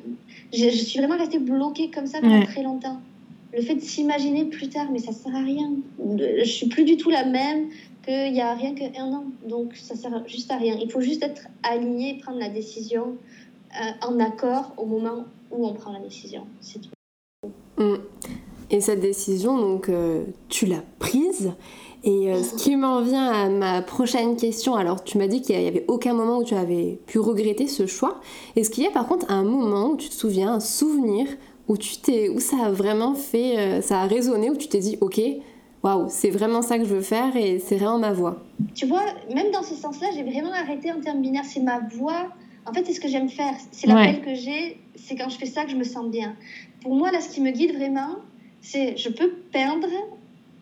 Je, 0.52 0.64
je 0.64 0.84
suis 0.84 0.98
vraiment 0.98 1.16
restée 1.16 1.38
bloquée 1.38 1.90
comme 1.90 2.06
ça 2.06 2.20
pendant 2.20 2.40
ouais. 2.40 2.46
très 2.46 2.62
longtemps. 2.62 3.00
Le 3.54 3.60
fait 3.60 3.74
de 3.74 3.80
s'imaginer 3.80 4.46
plus 4.46 4.68
tard, 4.68 4.86
mais 4.90 4.98
ça 4.98 5.12
sert 5.12 5.34
à 5.34 5.42
rien. 5.42 5.72
Je 6.18 6.44
suis 6.44 6.68
plus 6.68 6.84
du 6.84 6.96
tout 6.96 7.10
la 7.10 7.24
même 7.24 7.68
qu'il 8.04 8.32
n'y 8.32 8.40
a 8.40 8.54
rien 8.54 8.74
qu'un 8.74 9.12
an. 9.12 9.24
Donc, 9.46 9.74
ça 9.76 9.94
sert 9.94 10.26
juste 10.26 10.50
à 10.50 10.56
rien. 10.56 10.76
Il 10.80 10.90
faut 10.90 11.00
juste 11.00 11.22
être 11.22 11.42
aligné 11.62 12.18
prendre 12.18 12.38
la 12.38 12.48
décision 12.48 13.16
euh, 13.74 14.06
en 14.06 14.18
accord 14.20 14.72
au 14.76 14.86
moment 14.86 15.26
où 15.50 15.66
on 15.66 15.74
prend 15.74 15.92
la 15.92 16.00
décision. 16.00 16.46
C'est 16.60 16.80
tout. 16.80 16.90
Mmh. 17.78 17.96
Et 18.70 18.80
cette 18.80 19.00
décision, 19.00 19.58
donc, 19.58 19.90
euh, 19.90 20.24
tu 20.48 20.64
l'as 20.64 20.82
prise. 20.98 21.52
Et 22.04 22.32
euh, 22.32 22.42
ce 22.42 22.56
qui 22.56 22.74
m'en 22.74 23.02
vient 23.02 23.30
à 23.30 23.48
ma 23.48 23.82
prochaine 23.82 24.36
question, 24.36 24.74
alors 24.74 25.04
tu 25.04 25.18
m'as 25.18 25.28
dit 25.28 25.40
qu'il 25.40 25.56
n'y 25.58 25.68
avait 25.68 25.84
aucun 25.86 26.14
moment 26.14 26.38
où 26.38 26.44
tu 26.44 26.54
avais 26.54 26.98
pu 27.06 27.20
regretter 27.20 27.68
ce 27.68 27.86
choix. 27.86 28.20
Est-ce 28.56 28.70
qu'il 28.70 28.82
y 28.82 28.86
a 28.86 28.90
par 28.90 29.06
contre 29.06 29.30
un 29.30 29.44
moment 29.44 29.90
où 29.90 29.96
tu 29.96 30.08
te 30.08 30.14
souviens, 30.14 30.54
un 30.54 30.60
souvenir 30.60 31.28
où 31.68 31.76
tu 31.76 31.96
t'es, 31.98 32.28
où 32.28 32.40
ça 32.40 32.66
a 32.66 32.70
vraiment 32.70 33.14
fait, 33.14 33.58
euh, 33.58 33.80
ça 33.80 34.00
a 34.00 34.06
résonné, 34.06 34.50
où 34.50 34.56
tu 34.56 34.68
t'es 34.68 34.78
dit, 34.78 34.98
ok, 35.00 35.20
waouh, 35.82 36.06
c'est 36.08 36.30
vraiment 36.30 36.62
ça 36.62 36.78
que 36.78 36.84
je 36.84 36.94
veux 36.94 37.00
faire 37.00 37.36
et 37.36 37.58
c'est 37.58 37.76
vraiment 37.76 37.98
ma 37.98 38.12
voix. 38.12 38.42
Tu 38.74 38.86
vois, 38.86 39.04
même 39.34 39.50
dans 39.52 39.62
ce 39.62 39.74
sens-là, 39.74 40.08
j'ai 40.14 40.22
vraiment 40.22 40.52
arrêté 40.52 40.92
en 40.92 41.00
termes 41.00 41.22
binaires. 41.22 41.44
C'est 41.44 41.60
ma 41.60 41.80
voix. 41.80 42.28
En 42.66 42.72
fait, 42.72 42.84
c'est 42.84 42.92
ce 42.92 43.00
que 43.00 43.08
j'aime 43.08 43.28
faire. 43.28 43.54
C'est 43.72 43.86
l'appel 43.86 44.20
que 44.20 44.34
j'ai. 44.34 44.78
C'est 44.94 45.16
quand 45.16 45.28
je 45.28 45.36
fais 45.36 45.46
ça 45.46 45.64
que 45.64 45.70
je 45.70 45.76
me 45.76 45.84
sens 45.84 46.08
bien. 46.08 46.36
Pour 46.80 46.94
moi, 46.94 47.10
là, 47.10 47.20
ce 47.20 47.28
qui 47.28 47.40
me 47.40 47.50
guide 47.50 47.74
vraiment, 47.74 48.16
c'est 48.60 48.96
je 48.96 49.08
peux 49.08 49.32
peindre 49.52 49.88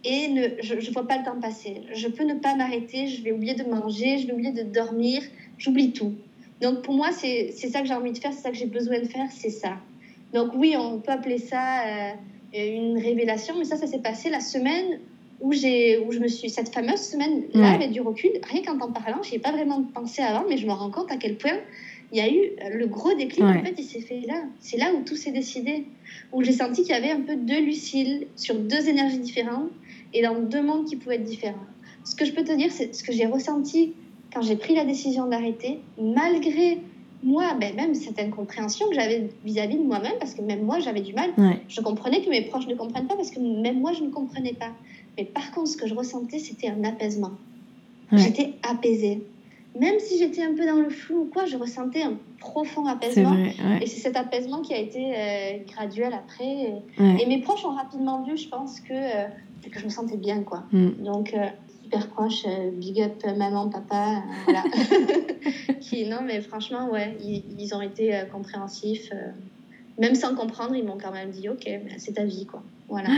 et 0.04 0.28
ne, 0.28 0.48
je 0.62 0.74
ne 0.74 0.92
vois 0.92 1.06
pas 1.06 1.18
le 1.18 1.24
temps 1.24 1.38
passer. 1.40 1.82
Je 1.92 2.08
peux 2.08 2.24
ne 2.24 2.34
pas 2.34 2.54
m'arrêter, 2.54 3.06
je 3.06 3.22
vais 3.22 3.32
oublier 3.32 3.54
de 3.54 3.64
manger, 3.64 4.18
je 4.18 4.26
vais 4.26 4.32
oublier 4.32 4.52
de 4.52 4.62
dormir, 4.62 5.22
j'oublie 5.58 5.92
tout. 5.92 6.14
Donc 6.62 6.82
pour 6.82 6.94
moi, 6.94 7.10
c'est 7.12 7.52
ça 7.52 7.80
que 7.80 7.86
j'ai 7.86 7.94
envie 7.94 8.12
de 8.12 8.18
faire, 8.18 8.32
c'est 8.32 8.42
ça 8.42 8.50
que 8.50 8.56
j'ai 8.56 8.66
besoin 8.66 9.00
de 9.00 9.06
faire, 9.06 9.26
c'est 9.30 9.50
ça. 9.50 9.76
Donc 10.32 10.52
oui, 10.54 10.74
on 10.76 11.00
peut 11.00 11.12
appeler 11.12 11.38
ça 11.38 11.86
euh, 11.86 12.12
une 12.54 12.98
révélation, 12.98 13.54
mais 13.58 13.64
ça, 13.64 13.76
ça 13.76 13.86
s'est 13.86 14.00
passé 14.00 14.30
la 14.30 14.40
semaine 14.40 15.00
où, 15.40 15.48
où 15.48 15.52
je 15.52 16.18
me 16.18 16.28
suis, 16.28 16.50
cette 16.50 16.72
fameuse 16.72 17.00
semaine-là, 17.00 17.72
avec 17.72 17.90
du 17.90 18.00
recul, 18.00 18.30
rien 18.42 18.62
qu'en 18.62 18.78
t'en 18.78 18.92
parlant, 18.92 19.22
je 19.22 19.30
n'y 19.30 19.36
ai 19.36 19.40
pas 19.40 19.52
vraiment 19.52 19.82
pensé 19.82 20.22
avant, 20.22 20.44
mais 20.48 20.56
je 20.56 20.66
me 20.66 20.72
rends 20.72 20.90
compte 20.90 21.10
à 21.10 21.16
quel 21.16 21.36
point 21.36 21.58
il 22.12 22.18
y 22.18 22.20
a 22.20 22.28
eu 22.28 22.76
le 22.76 22.86
gros 22.86 23.14
déclic, 23.14 23.44
en 23.44 23.62
fait, 23.62 23.74
il 23.78 23.84
s'est 23.84 24.00
fait 24.00 24.22
là. 24.26 24.42
C'est 24.58 24.76
là 24.76 24.92
où 24.92 25.02
tout 25.04 25.14
s'est 25.14 25.30
décidé, 25.30 25.84
où 26.32 26.42
j'ai 26.42 26.52
senti 26.52 26.82
qu'il 26.82 26.90
y 26.90 26.98
avait 26.98 27.12
un 27.12 27.20
peu 27.20 27.36
deux 27.36 27.60
Lucille 27.60 28.26
sur 28.34 28.56
deux 28.56 28.88
énergies 28.88 29.18
différentes 29.18 29.70
et 30.12 30.22
dans 30.22 30.40
deux 30.40 30.62
mondes 30.62 30.86
qui 30.86 30.96
pouvaient 30.96 31.16
être 31.16 31.24
différents. 31.24 31.66
Ce 32.04 32.16
que 32.16 32.24
je 32.24 32.32
peux 32.32 32.42
te 32.42 32.52
dire, 32.52 32.72
c'est 32.72 32.94
ce 32.94 33.04
que 33.04 33.12
j'ai 33.12 33.26
ressenti 33.26 33.92
quand 34.32 34.42
j'ai 34.42 34.56
pris 34.56 34.74
la 34.74 34.84
décision 34.84 35.26
d'arrêter, 35.26 35.80
malgré 35.98 36.78
moi, 37.22 37.54
ben, 37.60 37.74
même 37.74 37.94
cette 37.94 38.18
incompréhension 38.18 38.88
que 38.88 38.94
j'avais 38.94 39.28
vis-à-vis 39.44 39.76
de 39.76 39.82
moi-même, 39.82 40.14
parce 40.18 40.34
que 40.34 40.42
même 40.42 40.62
moi, 40.62 40.78
j'avais 40.78 41.00
du 41.00 41.12
mal. 41.12 41.30
Je 41.68 41.80
comprenais 41.80 42.22
que 42.22 42.30
mes 42.30 42.42
proches 42.42 42.66
ne 42.66 42.74
comprennent 42.74 43.06
pas, 43.06 43.16
parce 43.16 43.30
que 43.30 43.40
même 43.40 43.80
moi, 43.80 43.92
je 43.92 44.02
ne 44.02 44.10
comprenais 44.10 44.54
pas. 44.54 44.72
Mais 45.16 45.24
par 45.24 45.50
contre, 45.52 45.68
ce 45.68 45.76
que 45.76 45.86
je 45.86 45.94
ressentais, 45.94 46.38
c'était 46.38 46.68
un 46.68 46.84
apaisement. 46.84 47.32
J'étais 48.12 48.54
apaisée. 48.68 49.22
Même 49.78 50.00
si 50.00 50.18
j'étais 50.18 50.42
un 50.42 50.54
peu 50.54 50.66
dans 50.66 50.80
le 50.80 50.90
flou 50.90 51.20
ou 51.20 51.24
quoi, 51.32 51.46
je 51.46 51.56
ressentais 51.56 52.02
un 52.02 52.14
profond 52.40 52.86
apaisement. 52.86 53.36
Et 53.80 53.86
c'est 53.86 54.00
cet 54.00 54.16
apaisement 54.16 54.62
qui 54.62 54.74
a 54.74 54.78
été 54.78 55.12
euh, 55.14 55.58
graduel 55.72 56.12
après. 56.12 56.82
Et, 56.98 57.26
mes 57.26 57.40
proches 57.40 57.64
ont 57.64 57.74
rapidement 57.74 58.22
vu, 58.22 58.36
je 58.36 58.48
pense, 58.48 58.80
que 58.80 58.92
euh, 58.92 59.28
que 59.70 59.78
je 59.78 59.84
me 59.84 59.90
sentais 59.90 60.16
bien, 60.16 60.42
quoi. 60.42 60.64
Mm. 60.72 60.88
Donc, 61.04 61.34
euh, 61.34 61.46
super 61.90 62.08
proche, 62.08 62.44
euh, 62.46 62.70
big 62.70 63.00
up 63.00 63.24
maman, 63.36 63.68
papa, 63.68 64.16
euh, 64.16 64.20
voilà. 64.44 64.62
qui, 65.80 66.06
non, 66.06 66.22
mais 66.22 66.40
franchement, 66.40 66.88
ouais, 66.90 67.16
ils, 67.20 67.74
ont 67.74 67.80
été 67.80 68.22
compréhensifs. 68.32 69.10
même 69.98 70.14
sans 70.14 70.34
comprendre, 70.34 70.76
ils 70.76 70.84
m'ont 70.84 70.98
quand 70.98 71.12
même 71.12 71.30
dit, 71.30 71.48
ok, 71.48 71.68
c'est 71.98 72.14
ta 72.14 72.24
vie, 72.24 72.46
quoi. 72.46 72.62
Voilà. 72.88 73.08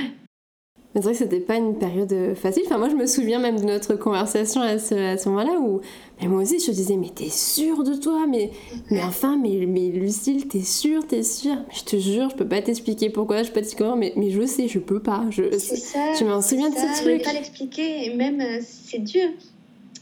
C'est 0.94 1.02
vrai 1.02 1.12
que 1.12 1.18
c'était 1.18 1.40
pas 1.40 1.56
une 1.56 1.78
période 1.78 2.34
facile. 2.34 2.64
Enfin, 2.66 2.78
moi, 2.78 2.88
je 2.90 2.94
me 2.94 3.06
souviens 3.06 3.38
même 3.38 3.58
de 3.58 3.64
notre 3.64 3.94
conversation 3.94 4.60
à 4.60 4.78
ce, 4.78 4.94
à 4.94 5.16
ce 5.16 5.28
moment-là 5.30 5.58
où 5.58 5.80
mais 6.22 6.28
moi 6.28 6.42
aussi, 6.42 6.60
je 6.60 6.66
te 6.66 6.70
disais, 6.70 6.96
mais 6.96 7.10
t'es 7.12 7.28
sûre 7.28 7.82
de 7.82 7.94
toi? 7.94 8.26
Mais, 8.28 8.52
mais 8.90 9.02
enfin, 9.02 9.36
mais, 9.36 9.66
mais 9.66 9.88
Lucille, 9.88 10.46
t'es 10.46 10.60
sûre, 10.60 11.04
t'es 11.04 11.24
sûre? 11.24 11.56
Je 11.74 11.82
te 11.82 11.96
jure, 11.96 12.30
je 12.30 12.36
peux 12.36 12.46
pas 12.46 12.62
t'expliquer 12.62 13.10
pourquoi, 13.10 13.42
je 13.42 13.48
peux 13.48 13.54
pas 13.54 13.60
t'expliquer 13.60 13.84
comment, 13.84 13.96
mais, 13.96 14.12
mais 14.16 14.30
je 14.30 14.46
sais, 14.46 14.68
je 14.68 14.78
peux 14.78 15.00
pas. 15.00 15.24
Je, 15.30 15.50
ça, 15.58 16.14
je 16.18 16.24
m'en 16.24 16.40
souviens 16.40 16.70
de 16.70 16.76
ce 16.76 17.02
truc. 17.02 17.14
Je 17.14 17.18
peux 17.18 17.24
pas 17.24 17.32
l'expliquer, 17.32 18.06
et 18.06 18.14
même, 18.14 18.40
euh, 18.40 18.60
c'est 18.60 19.00
dur. 19.00 19.30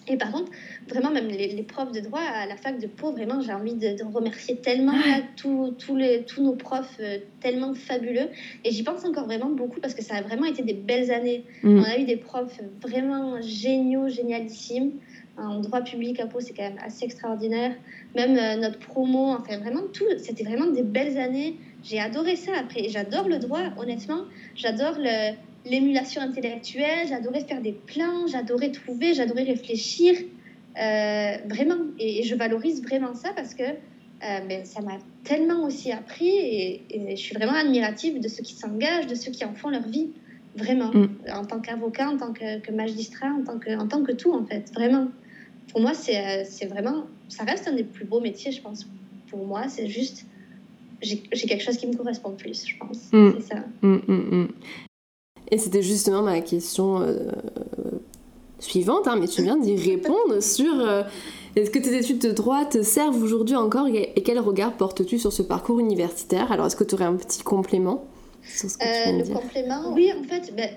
Et 0.08 0.18
par 0.18 0.30
contre, 0.30 0.50
vraiment, 0.90 1.10
même 1.10 1.28
les, 1.28 1.62
profs 1.62 1.92
de 1.92 2.00
droit 2.00 2.20
à 2.20 2.46
la 2.46 2.56
fac 2.56 2.78
de 2.78 2.86
Pau, 2.86 3.12
vraiment, 3.12 3.40
j'ai 3.40 3.52
envie 3.52 3.74
de, 3.74 3.96
remercier 4.12 4.56
tellement 4.56 4.92
tous, 5.36 5.96
les, 5.96 6.24
tous 6.24 6.42
nos 6.42 6.54
profs 6.54 6.96
euh, 7.00 7.18
tellement 7.40 7.74
fabuleux. 7.74 8.28
Et 8.64 8.70
j'y 8.70 8.82
pense 8.82 9.04
encore 9.04 9.24
vraiment 9.24 9.50
beaucoup 9.50 9.80
parce 9.80 9.94
que 9.94 10.02
ça 10.02 10.16
a 10.16 10.22
vraiment 10.22 10.44
été 10.44 10.62
des 10.62 10.74
belles 10.74 11.10
années. 11.10 11.44
Mm. 11.62 11.78
On 11.78 11.82
a 11.84 11.98
eu 11.98 12.04
des 12.04 12.16
profs 12.16 12.60
vraiment 12.82 13.40
géniaux, 13.40 14.08
génialissimes. 14.08 14.92
En 15.36 15.60
droit 15.60 15.80
public 15.80 16.20
à 16.20 16.26
Pau, 16.26 16.40
c'est 16.40 16.52
quand 16.52 16.64
même 16.64 16.78
assez 16.84 17.04
extraordinaire. 17.04 17.72
Même 18.14 18.36
euh, 18.36 18.60
notre 18.60 18.78
promo, 18.78 19.30
enfin 19.30 19.58
vraiment 19.58 19.82
tout, 19.92 20.04
c'était 20.18 20.44
vraiment 20.44 20.66
des 20.66 20.82
belles 20.82 21.16
années. 21.18 21.56
J'ai 21.82 21.98
adoré 21.98 22.36
ça 22.36 22.52
après. 22.58 22.88
J'adore 22.88 23.26
le 23.26 23.38
droit, 23.38 23.62
honnêtement. 23.78 24.24
J'adore 24.54 24.96
le, 24.98 25.34
l'émulation 25.64 26.20
intellectuelle, 26.20 27.08
j'adorais 27.08 27.44
faire 27.44 27.60
des 27.60 27.72
plans, 27.72 28.26
j'adorais 28.26 28.70
trouver, 28.70 29.14
j'adorais 29.14 29.44
réfléchir, 29.44 30.14
euh, 30.78 31.36
vraiment. 31.46 31.78
Et, 31.98 32.22
je 32.22 32.34
valorise 32.34 32.82
vraiment 32.82 33.14
ça 33.14 33.30
parce 33.34 33.54
que 33.54 33.62
euh, 33.62 34.40
ben, 34.48 34.64
ça 34.64 34.80
m'a 34.82 34.98
tellement 35.24 35.64
aussi 35.64 35.92
appris 35.92 36.28
et, 36.28 36.82
je 37.10 37.20
suis 37.20 37.34
vraiment 37.34 37.54
admirative 37.54 38.20
de 38.20 38.28
ceux 38.28 38.42
qui 38.42 38.54
s'engagent, 38.54 39.06
de 39.06 39.14
ceux 39.14 39.30
qui 39.30 39.44
en 39.44 39.54
font 39.54 39.70
leur 39.70 39.86
vie, 39.86 40.10
vraiment. 40.56 40.90
Mm. 40.92 41.08
En 41.34 41.44
tant 41.44 41.60
qu'avocat, 41.60 42.10
en 42.10 42.16
tant 42.16 42.32
que, 42.32 42.72
magistrat, 42.72 43.28
en 43.28 43.44
tant 43.44 43.58
que, 43.58 43.76
en 43.78 43.88
tant 43.88 44.02
que 44.02 44.12
tout, 44.12 44.32
en 44.32 44.44
fait, 44.44 44.70
vraiment. 44.74 45.08
Pour 45.72 45.80
moi, 45.80 45.94
c'est 45.94 46.18
euh, 46.42 46.68
vraiment, 46.68 47.04
ça 47.28 47.44
reste 47.44 47.68
un 47.68 47.72
des 47.72 47.84
plus 47.84 48.04
beaux 48.04 48.20
métiers, 48.20 48.52
je 48.52 48.60
pense. 48.60 48.86
Pour 49.28 49.46
moi, 49.46 49.68
c'est 49.68 49.86
juste 49.86 50.26
j'ai 51.02 51.16
quelque 51.16 51.62
chose 51.62 51.76
qui 51.76 51.86
me 51.86 51.96
correspond 51.96 52.32
plus, 52.32 52.66
je 52.66 52.76
pense. 52.76 53.10
Mm. 53.12 53.30
C'est 53.36 53.54
ça. 53.54 53.64
Mm, 53.82 54.46
et 55.50 55.58
c'était 55.58 55.82
justement 55.82 56.22
ma 56.22 56.40
question 56.40 57.00
euh, 57.00 57.32
suivante, 58.60 59.08
hein, 59.08 59.16
mais 59.18 59.26
tu 59.26 59.42
viens 59.42 59.56
d'y 59.56 59.76
répondre 59.76 60.40
sur 60.40 60.72
euh, 60.80 61.02
est-ce 61.56 61.70
que 61.70 61.78
tes 61.78 61.96
études 61.96 62.20
de 62.20 62.30
droit 62.30 62.64
te 62.64 62.82
servent 62.82 63.20
aujourd'hui 63.22 63.56
encore 63.56 63.88
et 63.88 64.12
quel 64.24 64.38
regard 64.38 64.72
portes-tu 64.76 65.18
sur 65.18 65.32
ce 65.32 65.42
parcours 65.42 65.80
universitaire? 65.80 66.52
Alors, 66.52 66.66
est-ce 66.66 66.76
que 66.76 66.84
tu 66.84 66.94
aurais 66.94 67.06
un 67.06 67.16
petit 67.16 67.42
complément 67.42 68.04
sur 68.42 68.70
ce 68.70 68.78
que 68.78 68.84
tu 68.84 68.88
viens 68.88 69.18
de 69.18 69.22
euh, 69.22 69.34
Le 69.34 69.34
complément, 69.34 69.92
oui, 69.92 70.12
en 70.12 70.22
fait, 70.22 70.54
ben, 70.54 70.70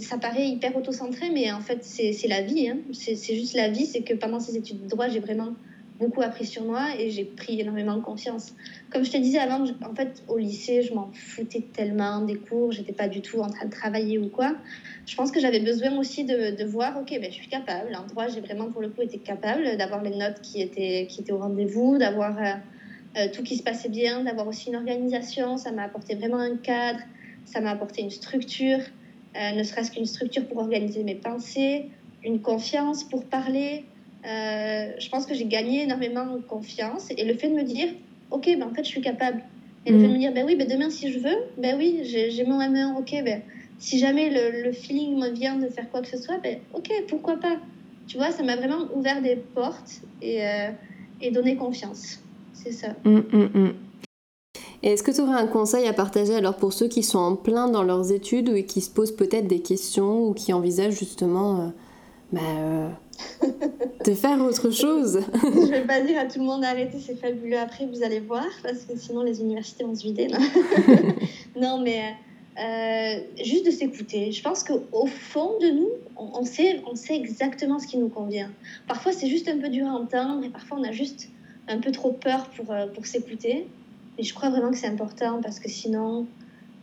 ça 0.00 0.18
paraît 0.18 0.48
hyper 0.48 0.76
auto-centré, 0.76 1.30
mais 1.32 1.50
en 1.52 1.60
fait, 1.60 1.80
c'est 1.82 2.28
la 2.28 2.42
vie. 2.42 2.68
Hein. 2.68 2.78
C'est 2.92 3.34
juste 3.34 3.54
la 3.54 3.68
vie, 3.68 3.86
c'est 3.86 4.02
que 4.02 4.14
pendant 4.14 4.40
ces 4.40 4.56
études 4.56 4.84
de 4.84 4.88
droit, 4.88 5.08
j'ai 5.08 5.20
vraiment 5.20 5.54
beaucoup 5.98 6.22
appris 6.22 6.46
sur 6.46 6.64
moi 6.64 6.88
et 6.98 7.10
j'ai 7.10 7.24
pris 7.24 7.60
énormément 7.60 7.96
de 7.96 8.02
confiance. 8.02 8.54
Comme 8.90 9.04
je 9.04 9.10
te 9.10 9.16
disais 9.16 9.38
avant, 9.38 9.64
en 9.64 9.94
fait, 9.94 10.22
au 10.28 10.38
lycée, 10.38 10.82
je 10.82 10.94
m'en 10.94 11.10
foutais 11.12 11.64
tellement 11.72 12.20
des 12.20 12.36
cours, 12.36 12.72
j'étais 12.72 12.92
pas 12.92 13.08
du 13.08 13.20
tout 13.20 13.40
en 13.40 13.48
train 13.48 13.66
de 13.66 13.70
travailler 13.70 14.18
ou 14.18 14.28
quoi. 14.28 14.54
Je 15.06 15.16
pense 15.16 15.30
que 15.30 15.40
j'avais 15.40 15.60
besoin 15.60 15.96
aussi 15.98 16.24
de, 16.24 16.64
voir, 16.64 16.98
ok, 16.98 17.10
ben, 17.10 17.30
je 17.30 17.36
suis 17.36 17.48
capable. 17.48 17.94
En 17.96 18.06
droit, 18.06 18.28
j'ai 18.28 18.40
vraiment 18.40 18.70
pour 18.70 18.80
le 18.80 18.90
coup 18.90 19.02
été 19.02 19.18
capable 19.18 19.76
d'avoir 19.76 20.02
les 20.02 20.14
notes 20.16 20.40
qui 20.42 20.60
étaient, 20.60 21.06
qui 21.08 21.20
étaient 21.20 21.32
au 21.32 21.38
rendez-vous, 21.38 21.98
d'avoir 21.98 22.38
euh, 22.38 22.52
euh, 23.16 23.26
tout 23.32 23.42
qui 23.42 23.56
se 23.56 23.62
passait 23.62 23.88
bien, 23.88 24.22
d'avoir 24.22 24.46
aussi 24.46 24.68
une 24.68 24.76
organisation. 24.76 25.56
Ça 25.56 25.72
m'a 25.72 25.84
apporté 25.84 26.14
vraiment 26.14 26.38
un 26.38 26.56
cadre, 26.56 27.00
ça 27.44 27.60
m'a 27.60 27.70
apporté 27.70 28.02
une 28.02 28.10
structure, 28.10 28.80
euh, 29.36 29.52
ne 29.52 29.62
serait-ce 29.62 29.90
qu'une 29.90 30.06
structure 30.06 30.46
pour 30.46 30.58
organiser 30.58 31.02
mes 31.02 31.14
pensées, 31.14 31.86
une 32.22 32.40
confiance 32.40 33.04
pour 33.04 33.24
parler. 33.24 33.84
Euh, 34.28 34.92
je 34.98 35.08
pense 35.08 35.26
que 35.26 35.34
j'ai 35.34 35.46
gagné 35.46 35.82
énormément 35.82 36.26
de 36.26 36.40
confiance. 36.40 37.08
Et 37.16 37.24
le 37.24 37.34
fait 37.34 37.48
de 37.48 37.54
me 37.54 37.62
dire, 37.62 37.88
OK, 38.30 38.44
ben, 38.46 38.64
en 38.64 38.74
fait, 38.74 38.84
je 38.84 38.88
suis 38.88 39.00
capable. 39.00 39.42
Et 39.86 39.92
le 39.92 39.98
fait 39.98 40.04
de 40.04 40.10
mm. 40.10 40.14
me 40.14 40.18
dire, 40.18 40.32
ben 40.32 40.44
oui, 40.46 40.56
ben 40.56 40.68
demain, 40.68 40.90
si 40.90 41.12
je 41.12 41.18
veux, 41.18 41.36
ben 41.56 41.76
oui, 41.78 42.00
j'ai 42.02 42.44
mon 42.44 42.60
M1, 42.60 42.98
OK, 42.98 43.14
ben, 43.24 43.40
si 43.78 43.98
jamais 43.98 44.28
le, 44.28 44.64
le, 44.64 44.72
feeling 44.72 45.18
me 45.18 45.30
vient 45.30 45.56
de 45.56 45.68
faire 45.68 45.88
quoi 45.90 46.02
que 46.02 46.08
ce 46.08 46.18
soit, 46.18 46.38
ben 46.38 46.58
OK, 46.74 46.90
pourquoi 47.08 47.36
pas 47.36 47.56
Tu 48.06 48.16
vois, 48.16 48.30
ça 48.32 48.42
m'a 48.42 48.56
vraiment 48.56 48.88
ouvert 48.94 49.22
des 49.22 49.36
portes 49.36 50.02
et, 50.20 50.44
euh, 50.44 50.70
et 51.20 51.30
donné 51.30 51.56
confiance. 51.56 52.20
C'est 52.52 52.72
ça. 52.72 52.88
Mm, 53.04 53.18
mm, 53.32 53.72
et 54.82 54.92
est-ce 54.92 55.02
que 55.02 55.10
tu 55.10 55.20
aurais 55.20 55.40
un 55.40 55.46
conseil 55.46 55.86
à 55.88 55.92
partager 55.92 56.34
alors 56.34 56.56
pour 56.56 56.72
ceux 56.72 56.86
qui 56.86 57.02
sont 57.02 57.18
en 57.18 57.34
plein 57.34 57.68
dans 57.68 57.82
leurs 57.82 58.12
études 58.12 58.48
ou 58.48 58.62
qui 58.62 58.80
se 58.80 58.90
posent 58.90 59.14
peut-être 59.14 59.48
des 59.48 59.60
questions 59.60 60.28
ou 60.28 60.34
qui 60.34 60.52
envisagent 60.52 60.98
justement 60.98 61.60
euh, 61.60 61.68
ben, 62.32 62.96
de 64.04 64.14
faire 64.14 64.40
autre 64.40 64.70
chose. 64.70 65.20
je 65.42 65.70
vais 65.70 65.86
pas 65.86 66.00
dire 66.00 66.18
à 66.18 66.26
tout 66.26 66.38
le 66.38 66.44
monde 66.44 66.62
d'arrêter, 66.62 66.98
c'est 67.00 67.16
fabuleux 67.16 67.58
après, 67.58 67.86
vous 67.86 68.02
allez 68.02 68.20
voir, 68.20 68.46
parce 68.62 68.84
que 68.84 68.96
sinon 68.96 69.22
les 69.22 69.40
universités 69.40 69.84
vont 69.84 69.94
se 69.94 70.02
vider. 70.02 70.28
Non, 71.56 71.78
mais 71.84 72.14
euh, 72.58 73.20
juste 73.44 73.66
de 73.66 73.70
s'écouter. 73.70 74.32
Je 74.32 74.42
pense 74.42 74.64
qu'au 74.64 75.06
fond 75.06 75.58
de 75.60 75.68
nous, 75.68 75.90
on, 76.16 76.44
sait, 76.44 76.82
on 76.90 76.96
sait 76.96 77.14
exactement 77.16 77.78
ce 77.78 77.86
qui 77.86 77.98
nous 77.98 78.08
convient. 78.08 78.50
Parfois, 78.86 79.12
c'est 79.12 79.28
juste 79.28 79.48
un 79.48 79.58
peu 79.58 79.68
dur 79.68 79.86
à 79.86 79.92
entendre 79.92 80.44
et 80.44 80.48
parfois, 80.48 80.78
on 80.80 80.84
a 80.84 80.92
juste 80.92 81.28
un 81.68 81.78
peu 81.78 81.92
trop 81.92 82.12
peur 82.12 82.48
pour, 82.56 82.72
euh, 82.72 82.86
pour 82.88 83.06
s'écouter. 83.06 83.68
Et 84.18 84.24
je 84.24 84.34
crois 84.34 84.50
vraiment 84.50 84.70
que 84.70 84.76
c'est 84.76 84.88
important 84.88 85.40
parce 85.40 85.60
que 85.60 85.68
sinon, 85.68 86.26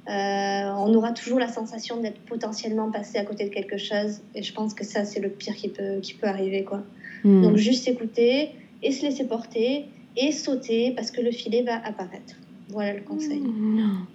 on 0.08 0.94
aura 0.94 1.12
toujours 1.12 1.40
la 1.40 1.48
sensation 1.48 2.02
d'être 2.02 2.20
potentiellement 2.22 2.92
passé 2.92 3.18
à 3.18 3.26
côté 3.26 3.46
de 3.46 3.54
quelque 3.54 3.78
chose. 3.78 4.22
Et 4.34 4.44
je 4.44 4.54
pense 4.54 4.74
que 4.74 4.84
ça, 4.84 5.06
c'est 5.06 5.20
le 5.20 5.30
pire 5.30 5.56
qui 5.56 5.70
peut, 5.70 6.00
qui 6.02 6.14
peut 6.14 6.28
arriver. 6.28 6.64
Quoi. 6.64 6.84
Hmm. 7.24 7.42
Donc, 7.42 7.58
juste 7.58 7.88
écouter 7.88 8.52
et 8.84 8.92
se 8.92 9.04
laisser 9.04 9.26
porter 9.26 9.86
et 10.18 10.32
sauter 10.32 10.92
parce 10.96 11.12
que 11.12 11.22
le 11.22 11.32
filet 11.32 11.64
va 11.64 11.76
apparaître. 11.84 12.36
Voilà 12.70 12.94
le 12.94 13.02
conseil. 13.02 13.40
Hmm. 13.40 14.06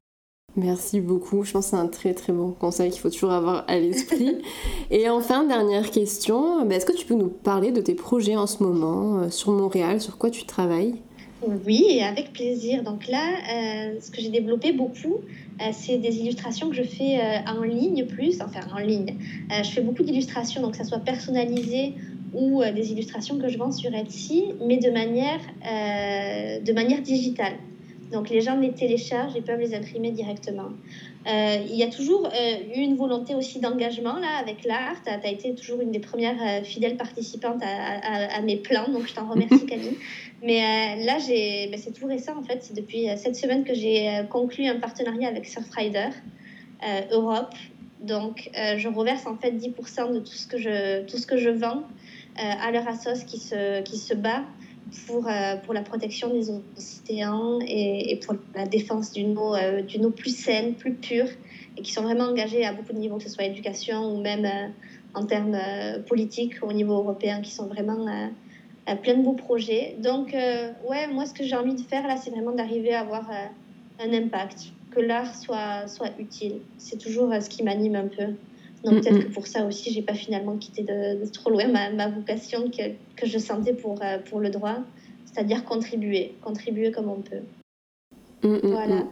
Merci 0.57 1.01
beaucoup. 1.01 1.45
Je 1.45 1.53
pense 1.53 1.67
que 1.67 1.71
c'est 1.71 1.77
un 1.77 1.87
très 1.87 2.13
très 2.13 2.33
bon 2.33 2.51
conseil 2.51 2.91
qu'il 2.91 3.01
faut 3.01 3.11
toujours 3.11 3.33
avoir 3.33 3.65
à 3.69 3.79
l'esprit. 3.79 4.39
Et 4.91 5.09
enfin, 5.09 5.45
dernière 5.45 5.91
question, 5.91 6.65
bah, 6.67 6.75
est-ce 6.75 6.87
que 6.87 6.97
tu 6.97 7.07
peux 7.07 7.15
nous 7.15 7.29
parler 7.29 7.71
de 7.71 7.81
tes 7.81 7.95
projets 7.95 8.37
en 8.37 8.47
ce 8.47 8.63
moment 8.63 9.21
euh, 9.21 9.31
sur 9.31 9.53
Montréal, 9.53 10.01
sur 10.01 10.19
quoi 10.19 10.31
tu 10.31 10.45
travailles? 10.45 10.97
Oui, 11.43 12.01
avec 12.03 12.33
plaisir. 12.33 12.83
Donc 12.83 13.07
là, 13.09 13.27
euh, 13.53 14.01
ce 14.01 14.11
que 14.11 14.21
j'ai 14.21 14.31
développé 14.31 14.73
beaucoup, 14.73 15.17
euh, 15.61 15.71
c'est 15.73 15.99
des 15.99 16.19
illustrations 16.19 16.69
que 16.71 16.77
je 16.77 16.83
fais 16.83 17.19
en 17.47 17.63
ligne 17.63 18.07
plus, 18.07 18.41
enfin 18.41 18.61
en 18.75 18.79
ligne. 18.79 19.17
je 19.51 19.71
fais 19.71 19.81
beaucoup 19.81 20.03
d'illustrations, 20.03 20.63
donc 20.63 20.73
que 20.73 20.79
ça 20.79 20.85
soit 20.85 21.01
personnalisé 21.01 21.95
ou 22.33 22.63
des 22.75 22.93
illustrations 22.93 23.39
que 23.39 23.49
je 23.49 23.59
vends 23.59 23.73
sur 23.73 23.93
Etsy, 23.93 24.45
mais 24.65 24.77
de 24.79 24.91
manière, 24.91 25.41
de 25.65 26.73
manière 26.73 27.03
digitale. 27.03 27.55
Donc 28.11 28.29
les 28.29 28.41
gens 28.41 28.57
les 28.57 28.73
téléchargent 28.73 29.37
et 29.37 29.41
peuvent 29.41 29.61
les 29.61 29.75
imprimer 29.75 30.11
directement. 30.11 30.71
Euh, 31.27 31.57
il 31.69 31.77
y 31.77 31.83
a 31.83 31.89
toujours 31.89 32.27
euh, 32.27 32.75
eu 32.75 32.81
une 32.81 32.97
volonté 32.97 33.35
aussi 33.35 33.61
d'engagement 33.61 34.19
là 34.19 34.39
avec 34.41 34.65
l'art. 34.65 34.97
Tu 35.05 35.11
as, 35.11 35.31
été 35.31 35.55
toujours 35.55 35.81
une 35.81 35.93
des 35.93 36.01
premières 36.01 36.41
euh, 36.43 36.65
fidèles 36.65 36.97
participantes 36.97 37.63
à, 37.63 38.41
mes 38.43 38.57
plans, 38.57 38.89
donc 38.89 39.07
je 39.07 39.15
t'en 39.15 39.29
remercie 39.29 39.67
Camille. 39.67 39.97
Mais 40.43 41.05
là, 41.05 41.19
ben, 41.29 41.79
c'est 41.79 41.93
tout 41.93 42.07
récent 42.07 42.37
en 42.37 42.43
fait. 42.43 42.63
C'est 42.63 42.75
depuis 42.75 43.07
cette 43.17 43.37
semaine 43.37 43.65
que 43.65 43.75
j'ai 43.75 44.23
conclu 44.31 44.67
un 44.67 44.81
partenariat 44.81 45.29
avec 45.29 45.47
Surfrider 45.47 46.09
Europe. 47.13 47.55
Donc 48.01 48.51
je 48.55 48.89
reverse 48.89 49.27
en 49.27 49.37
fait 49.37 49.53
10% 49.53 50.15
de 50.15 50.21
tout 50.21 50.33
ce 50.33 50.47
que 50.47 50.57
je, 50.57 51.05
tout 51.05 51.19
ce 51.19 51.27
que 51.27 51.37
je 51.37 51.51
vends 51.51 51.83
à 52.37 52.71
leur 52.71 52.89
assos 52.89 53.27
qui 53.27 53.39
se, 53.39 53.83
qui 53.83 53.99
se 53.99 54.15
bat 54.15 54.43
pour, 55.07 55.27
euh, 55.29 55.57
pour 55.57 55.75
la 55.75 55.83
protection 55.83 56.33
des 56.33 56.51
océans 56.77 57.59
et, 57.67 58.19
pour 58.25 58.37
la 58.55 58.67
défense 58.67 59.13
d'une 59.13 59.37
eau, 59.37 59.55
euh, 59.55 59.83
eau 60.03 60.11
plus 60.11 60.37
saine, 60.37 60.75
plus 60.75 60.95
pure, 60.95 61.29
et 61.77 61.83
qui 61.83 61.93
sont 61.93 62.03
vraiment 62.03 62.25
engagés 62.25 62.65
à 62.65 62.73
beaucoup 62.73 62.93
de 62.93 62.99
niveaux, 62.99 63.17
que 63.17 63.25
ce 63.25 63.31
soit 63.31 63.45
éducation 63.45 64.15
ou 64.15 64.21
même 64.21 64.45
euh, 64.45 64.69
en 65.15 65.27
termes 65.27 65.59
politiques 66.09 66.55
au 66.63 66.73
niveau 66.73 66.95
européen, 66.95 67.41
qui 67.41 67.51
sont 67.51 67.67
vraiment 67.67 68.07
plein 69.03 69.17
de 69.17 69.25
beaux 69.25 69.33
projets. 69.33 69.97
Donc, 69.99 70.33
ouais, 70.33 71.09
moi, 71.13 71.27
ce 71.27 71.35
que 71.35 71.43
j'ai 71.43 71.57
envie 71.57 71.75
de 71.75 71.81
faire 71.81 72.07
là, 72.07 72.17
c'est 72.17 72.31
vraiment 72.31 72.53
d'arriver 72.53 72.95
à 72.95 73.01
avoir 73.01 73.29
un 73.99 74.13
impact, 74.13 74.67
que 74.93 75.01
l'art 75.01 75.35
soit, 75.35 75.89
soit 75.89 76.11
utile. 76.21 76.61
C'est 76.79 76.97
toujours 76.97 77.33
ce 77.41 77.49
qui 77.49 77.65
m'anime 77.65 77.97
un 77.97 78.07
peu. 78.07 78.35
Donc 78.85 79.03
peut-être 79.03 79.27
que 79.27 79.33
pour 79.33 79.47
ça 79.47 79.67
aussi, 79.67 79.93
j'ai 79.93 80.03
pas 80.03 80.15
finalement 80.15 80.57
quitté 80.57 80.83
de, 80.83 81.27
trop 81.31 81.51
loin 81.51 81.67
ma, 81.67 81.91
ma 81.91 82.09
vocation 82.09 82.71
que, 82.71 82.91
que, 83.17 83.27
je 83.27 83.39
sentais 83.39 83.75
pour, 83.75 84.01
euh, 84.03 84.19
pour 84.31 84.41
le 84.41 84.51
droit, 84.51 84.77
c'est-à-dire 85.27 85.65
contribuer, 85.65 86.33
contribuer 86.43 86.91
comme 86.91 87.11
on 87.11 87.21
peut. 87.21 88.61
voilà. 88.63 89.05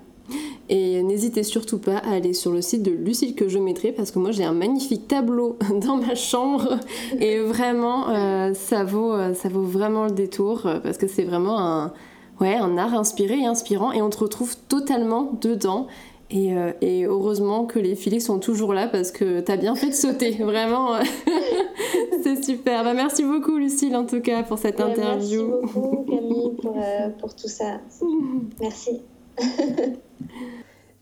Et 0.70 1.02
n'hésitez 1.02 1.42
surtout 1.42 1.78
pas 1.78 1.96
à 1.98 2.12
aller 2.12 2.35
sur 2.35 2.52
le 2.52 2.61
site 2.61 2.83
de 2.83 2.90
Lucille 2.90 3.35
que 3.35 3.48
je 3.48 3.59
mettrai 3.59 3.92
parce 3.92 4.11
que 4.11 4.18
moi 4.18 4.31
j'ai 4.31 4.44
un 4.44 4.52
magnifique 4.52 5.09
tableau 5.09 5.59
dans 5.83 5.96
ma 5.96 6.14
chambre. 6.14 6.78
Et 7.20 7.38
vraiment 7.40 8.11
euh, 8.11 8.54
ça, 8.54 8.85
vaut, 8.85 9.12
euh, 9.12 9.35
ça 9.35 9.48
vaut 9.48 9.62
vraiment 9.62 10.04
le 10.04 10.12
détour 10.12 10.68
parce 10.83 10.98
que 10.98 11.09
c'est 11.09 11.24
vraiment 11.24 11.59
un, 11.59 11.92
ouais, 12.40 12.57
un 12.57 12.76
art 12.76 12.94
inspiré 12.94 13.38
et 13.38 13.46
inspirant. 13.46 13.92
Et 13.92 14.02
on 14.02 14.11
te 14.11 14.18
retrouve 14.18 14.57
totalement 14.68 15.33
dedans 15.40 15.87
euh, 16.34 16.72
et, 16.82 17.06
heureusement 17.06 17.64
que 17.64 17.78
les 17.78 17.94
filets 17.94 18.20
sont 18.20 18.38
toujours 18.38 18.74
là 18.74 18.86
parce 18.86 19.10
que 19.10 19.40
t'as 19.40 19.56
bien 19.56 19.74
fait 19.74 19.88
de 19.88 19.94
sauter, 19.94 20.30
vraiment. 20.40 20.96
c'est 22.22 22.44
super. 22.44 22.84
Bah, 22.84 22.94
merci 22.94 23.24
beaucoup 23.24 23.56
Lucille 23.56 23.96
en 23.96 24.04
tout 24.04 24.20
cas 24.20 24.42
pour 24.42 24.58
cette 24.58 24.80
interview. 24.80 25.48
Merci 25.48 25.74
beaucoup 25.74 26.04
Camille 26.08 26.56
pour, 26.60 26.76
euh, 26.76 27.08
pour 27.18 27.34
tout 27.34 27.48
ça. 27.48 27.80
Merci. 28.60 29.00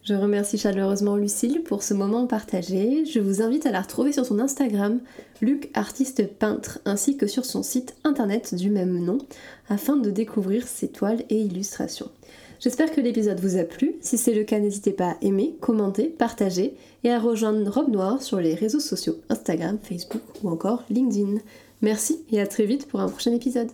Je 0.03 0.15
remercie 0.15 0.59
chaleureusement 0.59 1.17
Lucille 1.17 1.63
pour 1.65 1.83
ce 1.83 1.93
moment 1.93 2.29
partagé. 2.29 3.05
Je 3.05 3.19
vous 3.19 3.43
invite 3.43 3.67
à 3.67 3.73
la 3.73 3.81
retrouver 3.81 4.13
sur 4.13 4.25
son 4.25 4.39
Instagram, 4.39 5.01
Luc 5.41 5.71
Artiste 5.75 6.29
Peintre, 6.39 6.79
ainsi 6.85 7.17
que 7.17 7.27
sur 7.27 7.45
son 7.45 7.65
site 7.65 7.97
internet 8.05 8.55
du 8.55 8.71
même 8.71 9.05
nom, 9.05 9.19
afin 9.69 9.97
de 9.97 10.11
découvrir 10.11 10.69
ses 10.69 10.87
toiles 10.87 11.25
et 11.29 11.41
illustrations. 11.41 12.11
J'espère 12.61 12.91
que 12.91 13.01
l'épisode 13.01 13.41
vous 13.41 13.59
a 13.59 13.65
plu. 13.65 13.97
Si 14.01 14.19
c'est 14.19 14.35
le 14.35 14.45
cas, 14.45 14.59
n'hésitez 14.59 14.93
pas 14.93 15.11
à 15.11 15.17
aimer, 15.23 15.57
commenter, 15.61 16.05
partager 16.05 16.75
et 17.05 17.11
à 17.11 17.19
rejoindre 17.19 17.71
Robe 17.71 17.91
Noire 17.91 18.23
sur 18.23 18.41
les 18.41 18.55
réseaux 18.55 18.81
sociaux 18.81 19.17
Instagram, 19.29 19.79
Facebook 19.83 20.23
ou 20.43 20.49
encore 20.49 20.85
LinkedIn. 20.91 21.41
Merci 21.83 22.25
et 22.33 22.41
à 22.41 22.47
très 22.47 22.65
vite 22.65 22.89
pour 22.89 23.01
un 23.01 23.09
prochain 23.09 23.33
épisode. 23.33 23.71